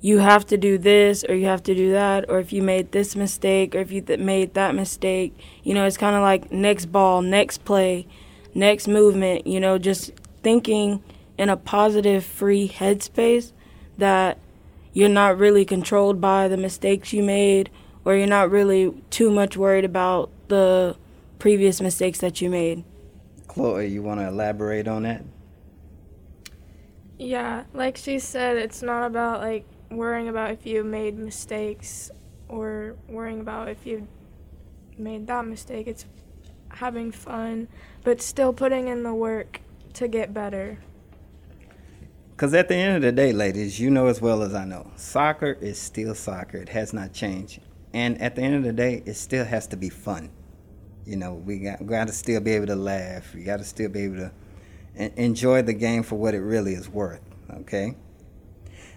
you 0.00 0.18
have 0.18 0.46
to 0.46 0.56
do 0.56 0.78
this 0.78 1.24
or 1.28 1.34
you 1.34 1.46
have 1.46 1.62
to 1.64 1.74
do 1.74 1.92
that, 1.92 2.28
or 2.28 2.38
if 2.38 2.52
you 2.52 2.62
made 2.62 2.92
this 2.92 3.16
mistake 3.16 3.74
or 3.74 3.78
if 3.78 3.90
you 3.90 4.00
th- 4.00 4.20
made 4.20 4.54
that 4.54 4.74
mistake. 4.74 5.36
You 5.64 5.74
know, 5.74 5.84
it's 5.84 5.96
kind 5.96 6.14
of 6.14 6.22
like 6.22 6.52
next 6.52 6.86
ball, 6.86 7.22
next 7.22 7.64
play, 7.64 8.06
next 8.54 8.86
movement. 8.86 9.46
You 9.46 9.60
know, 9.60 9.78
just 9.78 10.12
thinking 10.42 11.02
in 11.36 11.48
a 11.48 11.56
positive, 11.56 12.24
free 12.24 12.68
headspace 12.68 13.52
that 13.96 14.38
you're 14.92 15.08
not 15.08 15.38
really 15.38 15.64
controlled 15.64 16.20
by 16.20 16.48
the 16.48 16.56
mistakes 16.56 17.12
you 17.12 17.22
made 17.22 17.70
or 18.04 18.14
you're 18.14 18.26
not 18.26 18.50
really 18.50 18.94
too 19.10 19.30
much 19.30 19.56
worried 19.56 19.84
about 19.84 20.30
the 20.48 20.96
previous 21.38 21.80
mistakes 21.80 22.20
that 22.20 22.40
you 22.40 22.48
made. 22.48 22.84
Chloe, 23.46 23.86
you 23.86 24.02
want 24.02 24.20
to 24.20 24.28
elaborate 24.28 24.88
on 24.88 25.02
that? 25.02 25.24
Yeah, 27.18 27.64
like 27.74 27.96
she 27.96 28.18
said, 28.18 28.56
it's 28.56 28.82
not 28.82 29.04
about 29.04 29.40
like 29.40 29.66
worrying 29.90 30.28
about 30.28 30.50
if 30.50 30.66
you 30.66 30.84
made 30.84 31.18
mistakes 31.18 32.10
or 32.48 32.96
worrying 33.08 33.40
about 33.40 33.68
if 33.68 33.86
you 33.86 34.06
made 34.98 35.26
that 35.26 35.46
mistake. 35.46 35.86
It's 35.86 36.06
having 36.70 37.12
fun, 37.12 37.68
but 38.04 38.20
still 38.20 38.52
putting 38.52 38.88
in 38.88 39.02
the 39.02 39.14
work 39.14 39.60
to 39.94 40.08
get 40.08 40.34
better. 40.34 40.78
Because 42.30 42.54
at 42.54 42.68
the 42.68 42.76
end 42.76 42.96
of 42.96 43.02
the 43.02 43.10
day, 43.10 43.32
ladies, 43.32 43.80
you 43.80 43.90
know 43.90 44.06
as 44.06 44.20
well 44.20 44.42
as 44.42 44.54
I 44.54 44.64
know, 44.64 44.92
soccer 44.96 45.56
is 45.60 45.78
still 45.78 46.14
soccer. 46.14 46.58
It 46.58 46.68
has 46.68 46.92
not 46.92 47.12
changed. 47.12 47.60
And 47.92 48.20
at 48.20 48.36
the 48.36 48.42
end 48.42 48.54
of 48.54 48.62
the 48.62 48.72
day, 48.72 49.02
it 49.06 49.14
still 49.14 49.44
has 49.44 49.66
to 49.68 49.76
be 49.76 49.88
fun. 49.88 50.30
You 51.04 51.16
know, 51.16 51.34
we 51.34 51.58
got, 51.58 51.84
got 51.84 52.06
to 52.06 52.12
still 52.12 52.40
be 52.40 52.52
able 52.52 52.66
to 52.66 52.76
laugh. 52.76 53.34
We 53.34 53.42
got 53.42 53.56
to 53.56 53.64
still 53.64 53.88
be 53.88 54.04
able 54.04 54.16
to 54.16 54.32
enjoy 55.20 55.62
the 55.62 55.72
game 55.72 56.02
for 56.02 56.16
what 56.16 56.34
it 56.34 56.40
really 56.40 56.74
is 56.74 56.88
worth. 56.88 57.22
Okay? 57.50 57.96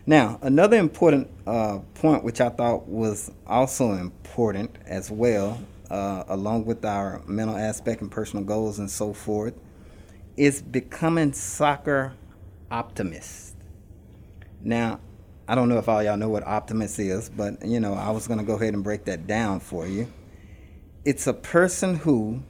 Now, 0.05 0.39
another 0.41 0.77
important 0.77 1.29
uh, 1.45 1.79
point, 1.93 2.23
which 2.23 2.41
I 2.41 2.49
thought 2.49 2.87
was 2.87 3.31
also 3.45 3.93
important 3.93 4.75
as 4.85 5.11
well, 5.11 5.61
uh, 5.89 6.23
along 6.27 6.65
with 6.65 6.83
our 6.85 7.21
mental 7.27 7.55
aspect 7.55 8.01
and 8.01 8.09
personal 8.09 8.43
goals 8.43 8.79
and 8.79 8.89
so 8.89 9.13
forth, 9.13 9.53
is 10.37 10.61
becoming 10.61 11.33
soccer 11.33 12.13
optimist. 12.71 13.55
Now, 14.61 14.99
I 15.47 15.55
don't 15.55 15.69
know 15.69 15.77
if 15.77 15.87
all 15.87 16.01
y'all 16.01 16.17
know 16.17 16.29
what 16.29 16.47
optimist 16.47 16.97
is, 16.97 17.29
but 17.29 17.63
you 17.65 17.79
know, 17.79 17.93
I 17.93 18.09
was 18.09 18.27
going 18.27 18.39
to 18.39 18.45
go 18.45 18.55
ahead 18.55 18.73
and 18.73 18.83
break 18.83 19.05
that 19.05 19.27
down 19.27 19.59
for 19.59 19.85
you. 19.87 20.11
It's 21.05 21.27
a 21.27 21.33
person 21.33 21.95
who 21.95 22.41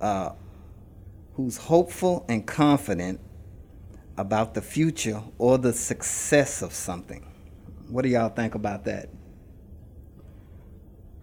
uh, 0.00 0.30
who's 1.34 1.56
hopeful 1.56 2.24
and 2.28 2.46
confident 2.46 3.20
about 4.18 4.52
the 4.52 4.60
future 4.60 5.22
or 5.38 5.56
the 5.56 5.72
success 5.72 6.60
of 6.60 6.74
something. 6.74 7.24
What 7.88 8.02
do 8.02 8.08
y'all 8.08 8.28
think 8.28 8.54
about 8.54 8.84
that? 8.84 9.08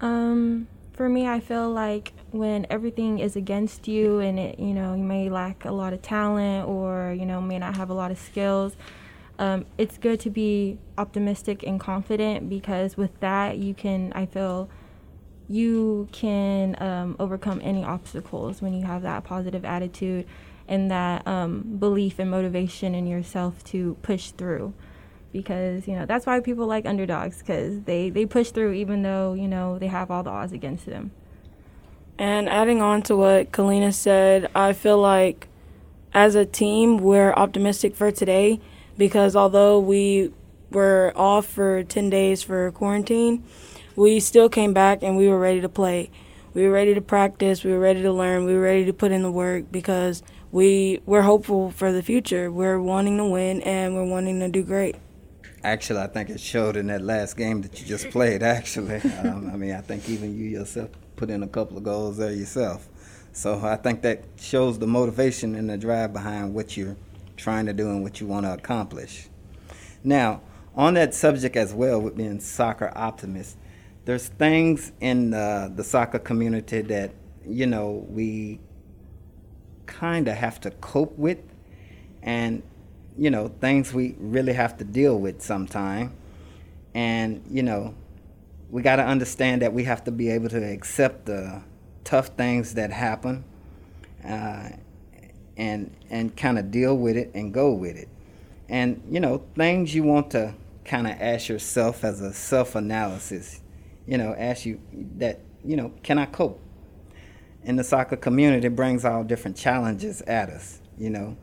Um, 0.01 0.67
for 0.93 1.09
me, 1.09 1.27
I 1.27 1.41
feel 1.41 1.69
like 1.69 2.13
when 2.31 2.65
everything 2.69 3.19
is 3.19 3.35
against 3.35 3.87
you 3.87 4.19
and 4.19 4.39
it, 4.39 4.59
you 4.59 4.73
know, 4.73 4.95
you 4.95 5.03
may 5.03 5.29
lack 5.29 5.65
a 5.65 5.71
lot 5.71 5.91
of 5.93 6.01
talent 6.01 6.67
or, 6.67 7.13
you 7.17 7.25
know, 7.25 7.41
may 7.41 7.59
not 7.59 7.75
have 7.75 7.89
a 7.89 7.93
lot 7.93 8.11
of 8.11 8.17
skills, 8.17 8.77
um, 9.37 9.65
it's 9.77 9.97
good 9.97 10.21
to 10.21 10.29
be 10.29 10.77
optimistic 10.97 11.63
and 11.63 11.79
confident 11.79 12.49
because 12.49 12.95
with 12.95 13.19
that, 13.19 13.57
you 13.57 13.73
can, 13.73 14.13
I 14.15 14.25
feel, 14.25 14.69
you 15.49 16.07
can 16.13 16.81
um, 16.81 17.17
overcome 17.19 17.59
any 17.61 17.83
obstacles 17.83 18.61
when 18.61 18.73
you 18.73 18.85
have 18.85 19.01
that 19.01 19.25
positive 19.25 19.65
attitude 19.65 20.25
and 20.67 20.89
that 20.91 21.27
um, 21.27 21.77
belief 21.79 22.19
and 22.19 22.29
motivation 22.29 22.95
in 22.95 23.07
yourself 23.07 23.63
to 23.65 23.97
push 24.01 24.31
through. 24.31 24.73
Because 25.31 25.87
you 25.87 25.95
know 25.95 26.05
that's 26.05 26.25
why 26.25 26.39
people 26.39 26.65
like 26.65 26.85
underdogs 26.85 27.39
because 27.39 27.81
they 27.81 28.09
they 28.09 28.25
push 28.25 28.51
through 28.51 28.71
even 28.71 29.01
though 29.01 29.33
you 29.33 29.49
know 29.49 29.77
they 29.77 29.87
have 29.87 30.09
all 30.09 30.23
the 30.23 30.29
odds 30.29 30.53
against 30.53 30.85
them. 30.85 31.11
And 32.17 32.47
adding 32.47 32.81
on 32.81 33.01
to 33.03 33.17
what 33.17 33.51
Kalina 33.51 33.93
said, 33.93 34.49
I 34.55 34.71
feel 34.71 34.97
like 34.97 35.49
as 36.13 36.33
a 36.35 36.45
team, 36.45 36.97
we're 36.97 37.33
optimistic 37.33 37.93
for 37.93 38.09
today 38.09 38.61
because 38.97 39.35
although 39.35 39.79
we 39.79 40.31
were 40.71 41.11
off 41.15 41.45
for 41.45 41.83
10 41.83 42.09
days 42.09 42.41
for 42.41 42.71
quarantine, 42.71 43.43
we 43.97 44.21
still 44.21 44.47
came 44.47 44.73
back 44.73 45.03
and 45.03 45.17
we 45.17 45.27
were 45.27 45.37
ready 45.39 45.59
to 45.59 45.69
play. 45.69 46.09
We 46.53 46.63
were 46.63 46.71
ready 46.71 46.93
to 46.93 47.01
practice, 47.01 47.65
we 47.65 47.71
were 47.71 47.79
ready 47.79 48.01
to 48.01 48.13
learn, 48.13 48.45
we 48.45 48.53
were 48.53 48.61
ready 48.61 48.85
to 48.85 48.93
put 48.93 49.11
in 49.11 49.23
the 49.23 49.31
work 49.31 49.65
because 49.73 50.23
we 50.55 51.01
we're 51.05 51.21
hopeful 51.21 51.69
for 51.69 51.91
the 51.91 52.01
future. 52.01 52.49
We're 52.49 52.79
wanting 52.79 53.17
to 53.17 53.25
win 53.25 53.61
and 53.63 53.93
we're 53.93 54.05
wanting 54.05 54.39
to 54.39 54.47
do 54.47 54.63
great. 54.63 54.95
Actually, 55.65 55.99
I 55.99 56.07
think 56.07 56.29
it 56.29 56.39
showed 56.39 56.77
in 56.77 56.87
that 56.87 57.01
last 57.01 57.35
game 57.35 57.61
that 57.63 57.81
you 57.81 57.85
just 57.85 58.09
played. 58.09 58.41
Actually, 58.41 59.01
um, 59.19 59.49
I 59.51 59.57
mean, 59.57 59.73
I 59.73 59.81
think 59.81 60.07
even 60.07 60.33
you 60.33 60.45
yourself 60.45 60.91
put 61.17 61.29
in 61.29 61.43
a 61.43 61.47
couple 61.47 61.75
of 61.75 61.83
goals 61.83 62.15
there 62.15 62.31
yourself. 62.31 62.87
So 63.33 63.59
I 63.65 63.75
think 63.75 64.01
that 64.03 64.23
shows 64.39 64.79
the 64.79 64.87
motivation 64.87 65.55
and 65.55 65.69
the 65.69 65.77
drive 65.77 66.13
behind 66.13 66.53
what 66.53 66.77
you're 66.77 66.95
trying 67.35 67.65
to 67.65 67.73
do 67.73 67.89
and 67.89 68.01
what 68.01 68.21
you 68.21 68.27
want 68.27 68.45
to 68.45 68.53
accomplish. 68.53 69.27
Now, 70.05 70.41
on 70.73 70.93
that 70.93 71.13
subject 71.13 71.57
as 71.57 71.73
well, 71.73 71.99
with 71.99 72.15
being 72.15 72.39
soccer 72.39 72.93
optimists, 72.95 73.57
there's 74.05 74.29
things 74.29 74.93
in 75.01 75.33
uh, 75.33 75.69
the 75.75 75.83
soccer 75.83 76.19
community 76.19 76.79
that 76.79 77.11
you 77.45 77.67
know 77.67 78.05
we 78.07 78.61
kind 79.85 80.27
of 80.27 80.35
have 80.35 80.59
to 80.61 80.71
cope 80.71 81.17
with, 81.17 81.39
and 82.21 82.63
you 83.17 83.29
know 83.29 83.49
things 83.59 83.93
we 83.93 84.15
really 84.19 84.53
have 84.53 84.77
to 84.77 84.83
deal 84.83 85.19
with 85.19 85.41
sometime. 85.41 86.15
And 86.93 87.43
you 87.49 87.63
know, 87.63 87.93
we 88.69 88.81
got 88.81 88.97
to 88.97 89.03
understand 89.05 89.61
that 89.61 89.73
we 89.73 89.83
have 89.83 90.03
to 90.05 90.11
be 90.11 90.29
able 90.29 90.49
to 90.49 90.63
accept 90.63 91.25
the 91.25 91.61
tough 92.03 92.27
things 92.29 92.75
that 92.75 92.91
happen, 92.91 93.43
uh, 94.23 94.69
and 95.57 95.95
and 96.09 96.35
kind 96.35 96.57
of 96.57 96.71
deal 96.71 96.97
with 96.97 97.17
it 97.17 97.31
and 97.33 97.53
go 97.53 97.73
with 97.73 97.97
it. 97.97 98.09
And 98.69 99.01
you 99.09 99.19
know, 99.19 99.43
things 99.55 99.93
you 99.93 100.03
want 100.03 100.31
to 100.31 100.53
kind 100.85 101.07
of 101.07 101.13
ask 101.19 101.49
yourself 101.49 102.03
as 102.03 102.21
a 102.21 102.33
self-analysis. 102.33 103.61
You 104.07 104.17
know, 104.17 104.35
ask 104.37 104.65
you 104.65 104.79
that 105.17 105.39
you 105.63 105.75
know, 105.75 105.91
can 106.03 106.17
I 106.17 106.25
cope? 106.25 106.61
In 107.65 107.75
the 107.75 107.83
soccer 107.83 108.15
community, 108.15 108.67
brings 108.69 109.03
all 109.03 109.23
different 109.23 109.57
challenges 109.57 110.21
at 110.21 110.49
us. 110.49 110.79
You 110.97 111.09
know, 111.09 111.35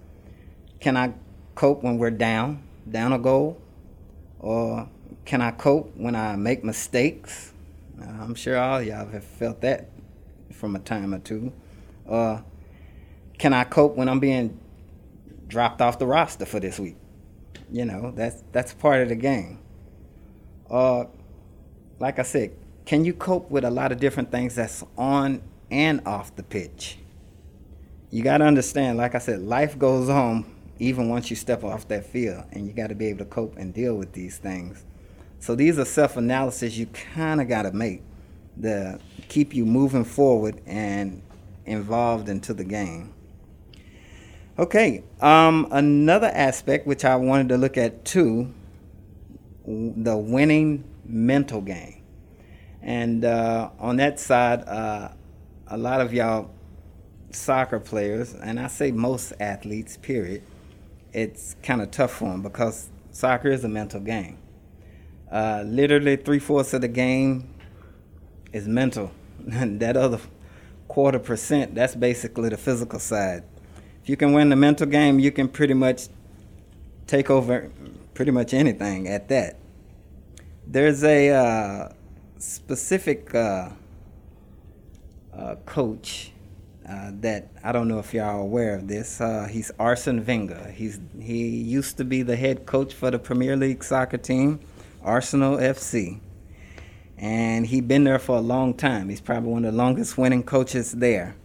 can 0.81 0.97
I 0.97 1.15
cope 1.57 1.83
when 1.83 1.99
we're 1.99 2.11
down, 2.11 2.63
down 2.91 3.13
a 3.13 3.19
goal, 3.19 3.61
or 4.39 4.89
can 5.25 5.43
I 5.43 5.51
cope 5.51 5.93
when 5.97 6.15
I 6.17 6.37
make 6.37 6.65
mistakes? 6.65 7.53
Uh, 8.01 8.05
I'm 8.05 8.35
sure 8.35 8.57
all 8.59 8.81
y'all 8.81 9.09
have 9.09 9.25
felt 9.25 9.61
that 9.63 9.91
from 10.53 10.77
a 10.77 10.79
time 10.79 11.13
or 11.15 11.19
two. 11.19 11.53
Can 13.39 13.53
I 13.53 13.65
cope 13.65 13.97
when 13.97 14.09
I'm 14.09 14.21
being 14.21 14.61
dropped 15.49 15.83
off 15.83 15.99
the 15.99 16.07
roster 16.07 16.47
for 16.47 16.61
this 16.61 16.79
week? 16.79 16.97
You 17.71 17.85
know, 17.85 18.13
that's 18.15 18.43
that's 18.53 18.73
part 18.75 19.03
of 19.03 19.09
the 19.09 19.17
game. 19.17 19.59
Like 21.99 22.19
I 22.19 22.23
said, 22.23 22.53
can 22.85 23.05
you 23.05 23.13
cope 23.13 23.51
with 23.51 23.65
a 23.65 23.71
lot 23.71 23.93
of 23.93 24.01
different 24.01 24.31
things 24.31 24.55
that's 24.55 24.85
on 24.97 25.43
and 25.73 26.07
off 26.07 26.37
the 26.37 26.45
pitch? 26.45 26.99
You 28.11 28.23
got 28.23 28.39
to 28.39 28.45
understand, 28.45 28.99
like 28.99 29.15
I 29.15 29.19
said, 29.19 29.41
life 29.41 29.79
goes 29.79 30.09
on 30.09 30.45
even 30.79 31.09
once 31.09 31.31
you 31.31 31.37
step 31.37 31.63
off 31.65 31.87
that 31.89 32.05
field, 32.05 32.45
and 32.53 32.67
you 32.67 32.73
got 32.73 32.89
to 32.89 32.95
be 32.95 33.07
able 33.07 33.21
to 33.21 33.25
cope 33.25 33.57
and 33.57 33.73
deal 33.73 33.95
with 33.95 34.13
these 34.13 34.39
things. 34.39 34.85
So 35.39 35.55
these 35.55 35.79
are 35.79 35.85
self 35.85 36.17
analysis 36.17 36.77
you 36.77 36.87
kind 36.87 37.41
of 37.41 37.49
got 37.49 37.63
to 37.63 37.73
make 37.73 38.03
the 38.57 39.01
keep 39.29 39.55
you 39.55 39.65
moving 39.65 40.05
forward 40.05 40.61
and 40.67 41.23
involved 41.65 42.29
into 42.29 42.53
the 42.53 42.65
game. 42.65 43.15
Okay, 44.59 45.03
um, 45.21 45.69
another 45.71 46.31
aspect 46.35 46.87
which 46.87 47.05
I 47.05 47.17
wanted 47.17 47.49
to 47.51 47.57
look 47.57 47.79
at 47.79 48.05
too, 48.05 48.53
the 49.67 50.17
winning 50.17 50.85
mental 51.05 51.61
game, 51.61 52.03
and 52.83 53.25
uh, 53.25 53.71
on 53.79 53.97
that 53.97 54.21
side, 54.21 54.65
uh, 54.69 55.09
a 55.73 55.79
lot 55.79 56.03
of 56.03 56.13
y'all 56.13 56.51
soccer 57.31 57.81
players, 57.81 58.35
and 58.35 58.61
I 58.61 58.67
say 58.67 58.93
most 58.93 59.33
athletes, 59.41 59.97
period, 59.97 60.43
it's 61.15 61.57
kind 61.63 61.81
of 61.81 61.91
tough 61.91 62.13
for 62.13 62.29
them 62.29 62.43
because 62.43 62.91
soccer 63.11 63.49
is 63.49 63.65
a 63.65 63.71
mental 63.71 64.01
game. 64.01 64.37
Uh, 65.31 65.65
literally, 65.67 66.17
three 66.17 66.39
fourths 66.39 66.75
of 66.75 66.83
the 66.83 66.89
game 66.89 67.55
is 68.53 68.69
mental. 68.69 69.13
that 69.39 69.97
other 69.97 70.21
quarter 70.89 71.19
percent, 71.19 71.75
that's 71.75 71.95
basically 71.95 72.51
the 72.51 72.59
physical 72.59 72.99
side. 72.99 73.43
If 74.03 74.11
you 74.11 74.17
can 74.19 74.35
win 74.35 74.51
the 74.51 74.57
mental 74.57 74.87
game, 74.87 75.19
you 75.19 75.33
can 75.33 75.49
pretty 75.49 75.75
much 75.75 76.09
take 77.07 77.31
over 77.31 77.71
pretty 78.13 78.31
much 78.31 78.53
anything 78.53 79.09
at 79.09 79.29
that. 79.29 79.57
There's 80.67 81.03
a 81.03 81.31
uh, 81.31 81.93
specific 82.37 83.35
uh, 83.35 83.71
uh, 85.37 85.57
coach 85.67 86.33
uh, 86.89 87.11
that 87.21 87.49
I 87.63 87.73
don't 87.73 87.89
know 87.89 87.99
if 87.99 88.13
y'all 88.13 88.25
are 88.25 88.41
aware 88.41 88.77
of 88.77 88.89
this. 88.89 89.21
Uh, 89.21 89.47
he's 89.51 89.71
Arsene 89.79 90.25
Wenger. 90.25 90.73
He's 90.75 91.01
he 91.21 91.49
used 91.49 91.97
to 91.99 92.05
be 92.05 92.23
the 92.23 92.37
head 92.37 92.67
coach 92.67 92.93
for 92.93 93.11
the 93.11 93.19
Premier 93.19 93.57
League 93.57 93.85
soccer 93.85 94.19
team, 94.19 94.61
Arsenal 95.03 95.57
FC, 95.57 96.21
and 97.17 97.67
he's 97.67 97.83
been 97.83 98.05
there 98.05 98.19
for 98.19 98.37
a 98.37 98.41
long 98.41 98.75
time. 98.75 99.09
He's 99.09 99.21
probably 99.21 99.53
one 99.53 99.65
of 99.65 99.73
the 99.73 99.79
longest 99.79 100.19
winning 100.19 100.43
coaches 100.43 100.93
there. 100.93 101.37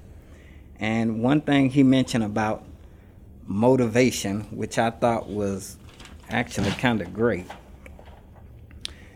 And 0.80 1.22
one 1.24 1.42
thing 1.42 1.70
he 1.70 1.84
mentioned 1.84 2.24
about 2.24 2.64
motivation, 3.46 4.42
which 4.56 4.78
I 4.78 4.92
thought 4.92 5.30
was 5.30 5.78
actually 6.30 6.72
kind 6.72 7.02
of 7.02 7.14
great, 7.14 7.46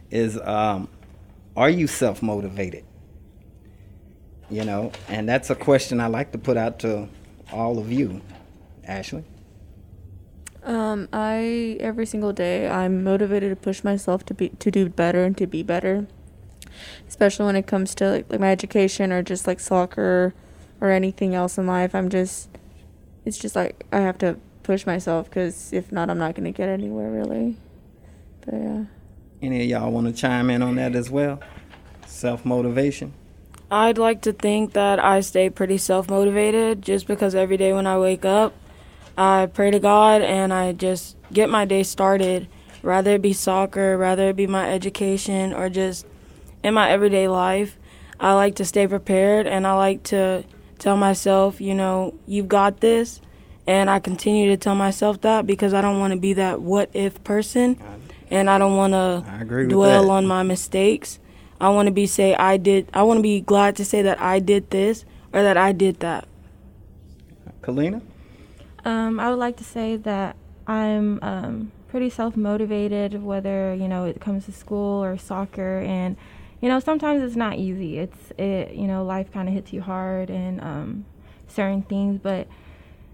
is 0.09 0.39
um, 0.39 0.87
are 1.55 1.69
you 1.69 1.87
self 1.87 2.21
motivated? 2.21 2.85
You 4.51 4.65
know, 4.65 4.91
and 5.07 5.27
that's 5.27 5.49
a 5.49 5.55
question 5.55 6.01
I 6.01 6.07
like 6.07 6.33
to 6.33 6.37
put 6.37 6.57
out 6.57 6.79
to 6.79 7.07
all 7.51 7.79
of 7.79 7.91
you. 7.91 8.21
Ashley? 8.85 9.23
Um, 10.63 11.09
I 11.11 11.77
every 11.79 12.05
single 12.05 12.33
day 12.33 12.67
I'm 12.67 13.03
motivated 13.03 13.49
to 13.49 13.55
push 13.55 13.83
myself 13.83 14.25
to 14.25 14.33
be 14.33 14.49
to 14.49 14.69
do 14.69 14.89
better 14.89 15.23
and 15.23 15.37
to 15.37 15.47
be 15.47 15.63
better. 15.63 16.05
Especially 17.07 17.45
when 17.45 17.55
it 17.55 17.67
comes 17.67 17.95
to 17.95 18.09
like, 18.09 18.25
like 18.29 18.39
my 18.39 18.51
education 18.51 19.11
or 19.11 19.23
just 19.23 19.47
like 19.47 19.59
soccer 19.59 20.33
or 20.79 20.89
anything 20.89 21.33
else 21.33 21.57
in 21.57 21.65
life. 21.65 21.95
I'm 21.95 22.09
just 22.09 22.49
it's 23.25 23.37
just 23.37 23.55
like 23.55 23.85
I 23.91 24.01
have 24.01 24.17
to 24.19 24.37
push 24.63 24.85
myself 24.85 25.29
because 25.29 25.73
if 25.73 25.91
not, 25.91 26.09
I'm 26.09 26.19
not 26.19 26.35
gonna 26.35 26.51
get 26.51 26.69
anywhere 26.69 27.09
really. 27.09 27.57
But 28.45 28.53
yeah. 28.55 28.83
Any 29.41 29.63
of 29.63 29.69
y'all 29.69 29.91
want 29.91 30.07
to 30.07 30.13
chime 30.13 30.49
in 30.51 30.61
on 30.61 30.75
that 30.75 30.95
as 30.95 31.09
well? 31.09 31.39
Self 32.05 32.45
motivation. 32.45 33.13
I'd 33.73 33.97
like 33.97 34.23
to 34.23 34.33
think 34.33 34.73
that 34.73 34.99
I 34.99 35.21
stay 35.21 35.49
pretty 35.49 35.77
self 35.77 36.09
motivated 36.09 36.81
just 36.81 37.07
because 37.07 37.33
every 37.33 37.55
day 37.55 37.71
when 37.71 37.87
I 37.87 37.97
wake 37.97 38.25
up, 38.25 38.53
I 39.17 39.45
pray 39.45 39.71
to 39.71 39.79
God 39.79 40.21
and 40.21 40.53
I 40.53 40.73
just 40.73 41.15
get 41.31 41.49
my 41.49 41.63
day 41.63 41.83
started. 41.83 42.49
Rather 42.83 43.11
it 43.11 43.21
be 43.21 43.31
soccer, 43.31 43.97
rather 43.97 44.29
it 44.29 44.35
be 44.35 44.45
my 44.45 44.69
education, 44.69 45.53
or 45.53 45.69
just 45.69 46.05
in 46.63 46.73
my 46.73 46.91
everyday 46.91 47.29
life. 47.29 47.77
I 48.19 48.33
like 48.33 48.55
to 48.55 48.65
stay 48.65 48.87
prepared 48.87 49.47
and 49.47 49.65
I 49.65 49.73
like 49.73 50.03
to 50.03 50.43
tell 50.77 50.97
myself, 50.97 51.61
you 51.61 51.73
know, 51.73 52.13
you've 52.27 52.49
got 52.49 52.81
this. 52.81 53.21
And 53.67 53.89
I 53.89 53.99
continue 53.99 54.49
to 54.49 54.57
tell 54.57 54.75
myself 54.75 55.21
that 55.21 55.47
because 55.47 55.73
I 55.73 55.79
don't 55.81 55.99
want 55.99 56.11
to 56.11 56.19
be 56.19 56.33
that 56.33 56.59
what 56.61 56.89
if 56.93 57.23
person. 57.23 57.77
And 58.29 58.49
I 58.49 58.57
don't 58.57 58.75
want 58.75 58.93
to 58.93 59.65
dwell 59.69 60.09
on 60.11 60.27
my 60.27 60.43
mistakes. 60.43 61.19
I 61.61 61.69
want 61.69 61.85
to 61.85 61.91
be 61.91 62.07
say 62.07 62.33
I 62.33 62.57
did. 62.57 62.89
I 62.91 63.03
want 63.03 63.19
to 63.19 63.21
be 63.21 63.39
glad 63.39 63.75
to 63.75 63.85
say 63.85 64.01
that 64.01 64.19
I 64.19 64.39
did 64.39 64.71
this 64.71 65.05
or 65.31 65.43
that 65.43 65.57
I 65.57 65.71
did 65.71 65.99
that. 65.99 66.27
Kalina. 67.61 68.01
Um, 68.83 69.19
I 69.19 69.29
would 69.29 69.37
like 69.37 69.57
to 69.57 69.63
say 69.63 69.95
that 69.97 70.35
I'm 70.65 71.19
um, 71.21 71.71
pretty 71.87 72.09
self 72.09 72.35
motivated, 72.35 73.21
whether 73.21 73.75
you 73.75 73.87
know 73.87 74.05
it 74.05 74.19
comes 74.19 74.45
to 74.45 74.51
school 74.51 75.03
or 75.03 75.19
soccer, 75.19 75.81
and 75.81 76.17
you 76.61 76.67
know 76.67 76.79
sometimes 76.79 77.21
it's 77.21 77.35
not 77.35 77.59
easy. 77.59 77.99
It's 77.99 78.31
it 78.39 78.73
you 78.73 78.87
know 78.87 79.05
life 79.05 79.31
kind 79.31 79.47
of 79.47 79.53
hits 79.53 79.71
you 79.71 79.81
hard 79.81 80.31
and 80.31 80.59
um, 80.61 81.05
certain 81.47 81.83
things, 81.83 82.19
but 82.23 82.47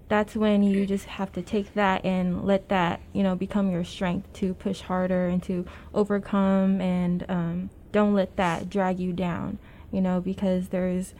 that's 0.07 0.37
when 0.37 0.63
you 0.63 0.85
just 0.85 1.03
have 1.03 1.33
to 1.33 1.41
take 1.41 1.73
that 1.73 2.05
and 2.05 2.45
let 2.45 2.69
that 2.69 3.01
you 3.11 3.23
know 3.23 3.35
become 3.35 3.69
your 3.69 3.83
strength 3.83 4.31
to 4.35 4.53
push 4.53 4.79
harder 4.79 5.27
and 5.27 5.43
to 5.43 5.65
overcome 5.93 6.79
and 6.79 7.25
um, 7.27 7.69
don't 7.97 8.13
let 8.13 8.35
that 8.37 8.69
drag 8.69 8.99
you 8.99 9.11
down, 9.11 9.57
you 9.91 10.01
know, 10.01 10.21
because 10.21 10.67
there's, 10.67 11.15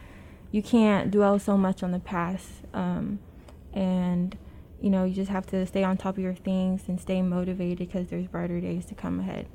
you 0.52 0.62
can't 0.62 1.10
dwell 1.10 1.40
so 1.40 1.58
much 1.58 1.82
on 1.82 1.92
the 1.92 2.00
past. 2.00 2.50
Um, 2.72 3.18
and, 3.74 4.38
you 4.80 4.92
know, 4.92 5.04
you 5.04 5.16
just 5.16 5.32
have 5.32 5.48
to 5.48 5.66
stay 5.66 5.84
on 5.84 5.98
top 5.98 6.18
of 6.18 6.24
your 6.24 6.36
things 6.36 6.84
and 6.88 7.02
stay 7.02 7.24
motivated 7.24 7.80
because 7.80 8.10
there's 8.10 8.28
brighter 8.28 8.62
days 8.62 8.86
to 8.86 8.96
come 8.96 9.20
ahead. 9.20 9.48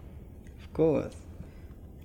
Of 0.60 0.72
course. 0.72 1.14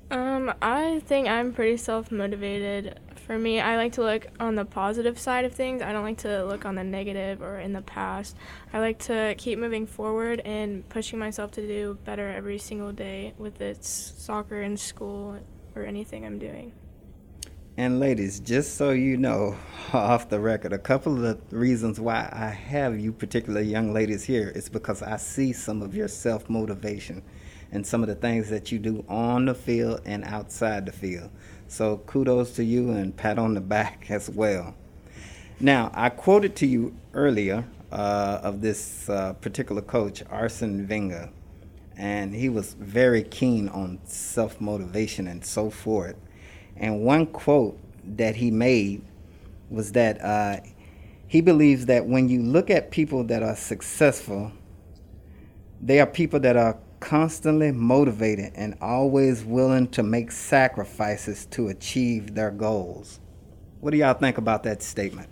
Um, 0.09 0.53
I 0.61 1.01
think 1.05 1.27
I'm 1.27 1.51
pretty 1.51 1.77
self 1.77 2.11
motivated. 2.11 2.99
For 3.25 3.37
me, 3.37 3.59
I 3.59 3.75
like 3.75 3.91
to 3.93 4.03
look 4.03 4.27
on 4.39 4.55
the 4.55 4.63
positive 4.63 5.19
side 5.19 5.43
of 5.43 5.53
things. 5.53 5.81
I 5.81 5.91
don't 5.91 6.03
like 6.03 6.19
to 6.19 6.45
look 6.45 6.65
on 6.65 6.75
the 6.75 6.83
negative 6.83 7.41
or 7.41 7.59
in 7.59 7.73
the 7.73 7.81
past. 7.81 8.37
I 8.71 8.79
like 8.79 8.99
to 8.99 9.35
keep 9.37 9.59
moving 9.59 9.85
forward 9.85 10.39
and 10.45 10.87
pushing 10.87 11.19
myself 11.19 11.51
to 11.51 11.67
do 11.67 11.97
better 12.05 12.29
every 12.29 12.57
single 12.57 12.93
day, 12.93 13.33
with 13.37 13.59
it's 13.59 13.89
soccer 13.89 14.61
and 14.61 14.79
school 14.79 15.39
or 15.75 15.83
anything 15.83 16.25
I'm 16.25 16.39
doing. 16.39 16.71
And 17.75 17.99
ladies, 17.99 18.39
just 18.39 18.75
so 18.75 18.91
you 18.91 19.17
know, 19.17 19.57
off 19.93 20.29
the 20.29 20.39
record, 20.39 20.71
a 20.71 20.79
couple 20.79 21.13
of 21.13 21.49
the 21.49 21.55
reasons 21.55 21.99
why 21.99 22.29
I 22.31 22.47
have 22.47 22.97
you 22.97 23.11
particular 23.11 23.59
young 23.59 23.93
ladies 23.93 24.23
here 24.23 24.49
is 24.55 24.69
because 24.69 25.01
I 25.01 25.17
see 25.17 25.51
some 25.51 25.81
of 25.81 25.93
your 25.93 26.07
self 26.07 26.49
motivation 26.49 27.23
and 27.71 27.85
some 27.85 28.01
of 28.01 28.07
the 28.07 28.15
things 28.15 28.49
that 28.49 28.71
you 28.71 28.79
do 28.79 29.03
on 29.07 29.45
the 29.45 29.55
field 29.55 30.01
and 30.05 30.23
outside 30.23 30.85
the 30.85 30.91
field. 30.91 31.29
So 31.67 31.97
kudos 31.97 32.55
to 32.55 32.63
you 32.63 32.91
and 32.91 33.15
pat 33.15 33.37
on 33.37 33.53
the 33.53 33.61
back 33.61 34.05
as 34.09 34.29
well. 34.29 34.75
Now, 35.59 35.91
I 35.93 36.09
quoted 36.09 36.55
to 36.57 36.67
you 36.67 36.95
earlier 37.13 37.65
uh, 37.91 38.39
of 38.43 38.61
this 38.61 39.09
uh, 39.09 39.33
particular 39.33 39.81
coach, 39.81 40.23
Arsene 40.29 40.87
Wenger, 40.87 41.29
and 41.97 42.35
he 42.35 42.47
was 42.47 42.73
very 42.75 43.23
keen 43.23 43.67
on 43.69 43.99
self 44.05 44.61
motivation 44.61 45.27
and 45.27 45.43
so 45.43 45.69
forth. 45.69 46.15
And 46.75 47.01
one 47.01 47.25
quote 47.25 47.79
that 48.03 48.35
he 48.35 48.51
made 48.51 49.01
was 49.69 49.93
that 49.93 50.21
uh, 50.23 50.57
he 51.27 51.41
believes 51.41 51.87
that 51.87 52.05
when 52.05 52.29
you 52.29 52.43
look 52.43 52.69
at 52.69 52.91
people 52.91 53.23
that 53.25 53.41
are 53.41 53.55
successful, 53.55 54.51
they 55.81 55.99
are 55.99 56.05
people 56.05 56.39
that 56.41 56.55
are 56.55 56.77
constantly 56.99 57.71
motivated 57.71 58.53
and 58.55 58.75
always 58.81 59.43
willing 59.43 59.87
to 59.89 60.03
make 60.03 60.31
sacrifices 60.31 61.45
to 61.47 61.67
achieve 61.67 62.35
their 62.35 62.51
goals. 62.51 63.19
What 63.79 63.91
do 63.91 63.97
y'all 63.97 64.13
think 64.13 64.37
about 64.37 64.63
that 64.63 64.81
statement? 64.81 65.29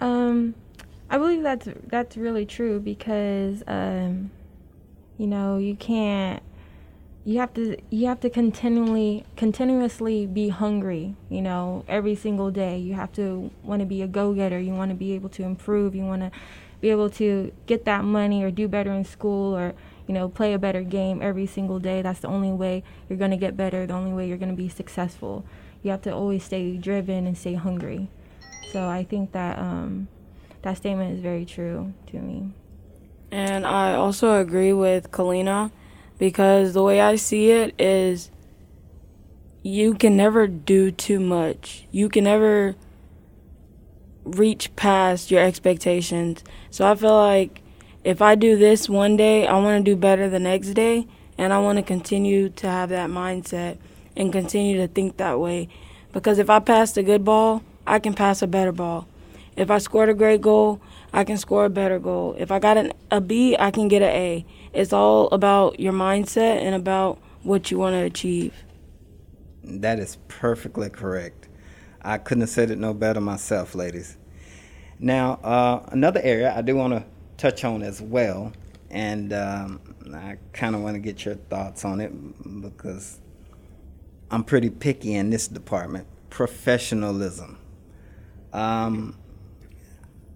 Um, 0.00 0.54
I 1.08 1.18
believe 1.18 1.42
that's 1.42 1.68
that's 1.86 2.16
really 2.16 2.44
true 2.44 2.80
because 2.80 3.62
um, 3.66 4.30
you 5.16 5.26
know 5.26 5.58
you 5.58 5.76
can't 5.76 6.42
you 7.24 7.38
have 7.38 7.54
to 7.54 7.76
you 7.88 8.06
have 8.06 8.20
to 8.20 8.28
continually 8.28 9.24
continuously 9.34 10.26
be 10.26 10.50
hungry 10.50 11.16
you 11.30 11.40
know 11.40 11.84
every 11.88 12.14
single 12.14 12.50
day. 12.50 12.78
You 12.78 12.94
have 12.94 13.12
to 13.12 13.50
want 13.62 13.80
to 13.80 13.86
be 13.86 14.02
a 14.02 14.06
go-getter. 14.06 14.58
You 14.60 14.74
want 14.74 14.90
to 14.90 14.94
be 14.94 15.12
able 15.12 15.30
to 15.30 15.42
improve. 15.42 15.94
You 15.94 16.04
want 16.04 16.22
to 16.22 16.30
be 16.80 16.90
able 16.90 17.08
to 17.08 17.50
get 17.66 17.86
that 17.86 18.04
money 18.04 18.44
or 18.44 18.50
do 18.50 18.68
better 18.68 18.92
in 18.92 19.04
school 19.04 19.56
or 19.56 19.74
you 20.06 20.12
know 20.12 20.28
play 20.28 20.52
a 20.52 20.58
better 20.58 20.82
game 20.82 21.22
every 21.22 21.46
single 21.46 21.78
day. 21.78 22.02
That's 22.02 22.20
the 22.20 22.28
only 22.28 22.52
way 22.52 22.82
you're 23.08 23.18
going 23.18 23.30
to 23.30 23.38
get 23.38 23.56
better. 23.56 23.86
The 23.86 23.94
only 23.94 24.12
way 24.12 24.28
you're 24.28 24.38
going 24.38 24.54
to 24.54 24.56
be 24.56 24.68
successful. 24.68 25.44
You 25.82 25.90
have 25.92 26.02
to 26.02 26.14
always 26.14 26.44
stay 26.44 26.76
driven 26.76 27.26
and 27.26 27.36
stay 27.36 27.54
hungry. 27.54 28.08
So 28.70 28.88
i 28.88 29.04
think 29.04 29.32
that 29.32 29.58
um, 29.58 30.08
that 30.62 30.76
statement 30.76 31.14
is 31.14 31.20
very 31.20 31.44
true 31.46 31.94
to 32.08 32.18
me. 32.18 32.52
And 33.30 33.66
i 33.66 33.94
also 33.94 34.40
agree 34.40 34.74
with 34.74 35.10
kalina 35.10 35.70
because 36.18 36.74
the 36.74 36.82
way 36.82 37.00
I 37.00 37.16
see 37.16 37.50
it 37.50 37.74
is 37.78 38.30
you 39.62 39.94
can 39.94 40.16
never 40.16 40.46
do 40.46 40.90
too 40.90 41.18
much. 41.18 41.86
You 41.90 42.08
can 42.08 42.24
never 42.24 42.76
reach 44.24 44.74
past 44.76 45.30
your 45.30 45.42
expectations. 45.42 46.44
So 46.70 46.90
I 46.90 46.94
feel 46.94 47.16
like 47.16 47.62
if 48.04 48.20
I 48.20 48.34
do 48.34 48.56
this 48.56 48.88
one 48.88 49.16
day, 49.16 49.46
I 49.46 49.58
want 49.58 49.84
to 49.84 49.90
do 49.90 49.96
better 49.96 50.28
the 50.28 50.38
next 50.38 50.74
day, 50.74 51.06
and 51.38 51.52
I 51.52 51.58
want 51.58 51.78
to 51.78 51.82
continue 51.82 52.50
to 52.50 52.66
have 52.68 52.90
that 52.90 53.08
mindset 53.08 53.78
and 54.16 54.32
continue 54.32 54.76
to 54.78 54.88
think 54.88 55.16
that 55.16 55.40
way. 55.40 55.68
Because 56.12 56.38
if 56.38 56.50
I 56.50 56.58
passed 56.60 56.96
a 56.96 57.02
good 57.02 57.24
ball, 57.24 57.62
I 57.86 57.98
can 57.98 58.14
pass 58.14 58.42
a 58.42 58.46
better 58.46 58.72
ball. 58.72 59.08
If 59.56 59.70
I 59.70 59.78
scored 59.78 60.08
a 60.08 60.14
great 60.14 60.40
goal, 60.40 60.80
I 61.12 61.24
can 61.24 61.36
score 61.36 61.64
a 61.64 61.70
better 61.70 61.98
goal. 61.98 62.34
If 62.38 62.50
I 62.50 62.58
got 62.58 62.76
an, 62.76 62.92
a 63.10 63.20
B, 63.20 63.56
I 63.58 63.70
can 63.70 63.88
get 63.88 64.02
an 64.02 64.10
A. 64.10 64.44
It's 64.74 64.92
all 64.92 65.28
about 65.28 65.78
your 65.78 65.92
mindset 65.92 66.60
and 66.62 66.74
about 66.74 67.20
what 67.42 67.70
you 67.70 67.78
want 67.78 67.94
to 67.94 68.00
achieve. 68.00 68.52
That 69.62 69.98
is 69.98 70.18
perfectly 70.28 70.90
correct. 70.90 71.48
I 72.02 72.18
couldn't 72.18 72.42
have 72.42 72.50
said 72.50 72.70
it 72.70 72.78
no 72.78 72.92
better 72.92 73.20
myself, 73.20 73.74
ladies. 73.74 74.16
Now, 74.98 75.34
uh, 75.42 75.88
another 75.92 76.20
area 76.22 76.52
I 76.54 76.62
do 76.62 76.76
want 76.76 76.92
to 76.92 77.04
touch 77.36 77.64
on 77.64 77.82
as 77.82 78.02
well, 78.02 78.52
and 78.90 79.32
um, 79.32 79.80
I 80.12 80.36
kind 80.52 80.74
of 80.74 80.82
want 80.82 80.94
to 80.94 81.00
get 81.00 81.24
your 81.24 81.36
thoughts 81.36 81.84
on 81.84 82.00
it 82.00 82.12
because 82.60 83.20
I'm 84.30 84.44
pretty 84.44 84.70
picky 84.70 85.14
in 85.14 85.30
this 85.30 85.48
department 85.48 86.06
professionalism. 86.30 87.58
Um, 88.52 89.16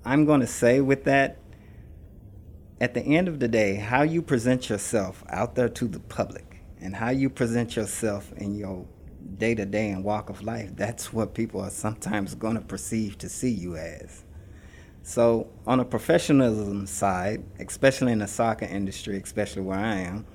I'm 0.04 0.24
going 0.24 0.40
to 0.40 0.46
say 0.46 0.80
with 0.80 1.04
that, 1.04 1.38
at 2.80 2.94
the 2.94 3.00
end 3.00 3.28
of 3.28 3.40
the 3.40 3.48
day, 3.48 3.74
how 3.74 4.02
you 4.02 4.22
present 4.22 4.68
yourself 4.68 5.24
out 5.30 5.54
there 5.54 5.68
to 5.68 5.88
the 5.88 5.98
public 5.98 6.62
and 6.80 6.94
how 6.94 7.10
you 7.10 7.28
present 7.28 7.74
yourself 7.74 8.32
in 8.36 8.54
your 8.54 8.86
day 9.36 9.54
to 9.54 9.66
day 9.66 9.90
and 9.90 10.04
walk 10.04 10.30
of 10.30 10.42
life, 10.42 10.70
that's 10.76 11.12
what 11.12 11.34
people 11.34 11.60
are 11.60 11.70
sometimes 11.70 12.34
going 12.34 12.54
to 12.54 12.60
perceive 12.60 13.18
to 13.18 13.28
see 13.28 13.50
you 13.50 13.76
as. 13.76 14.24
So, 15.02 15.50
on 15.66 15.80
a 15.80 15.84
professionalism 15.84 16.86
side, 16.86 17.42
especially 17.58 18.12
in 18.12 18.18
the 18.18 18.26
soccer 18.26 18.66
industry, 18.66 19.16
especially 19.16 19.62
where 19.62 19.78
I 19.78 19.96
am, 19.96 20.26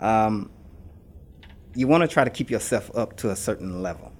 um, 0.00 0.50
you 1.74 1.86
want 1.86 2.02
to 2.02 2.08
try 2.08 2.24
to 2.24 2.30
keep 2.30 2.50
yourself 2.50 2.90
up 2.96 3.16
to 3.18 3.30
a 3.30 3.36
certain 3.36 3.82
level. 3.82 4.12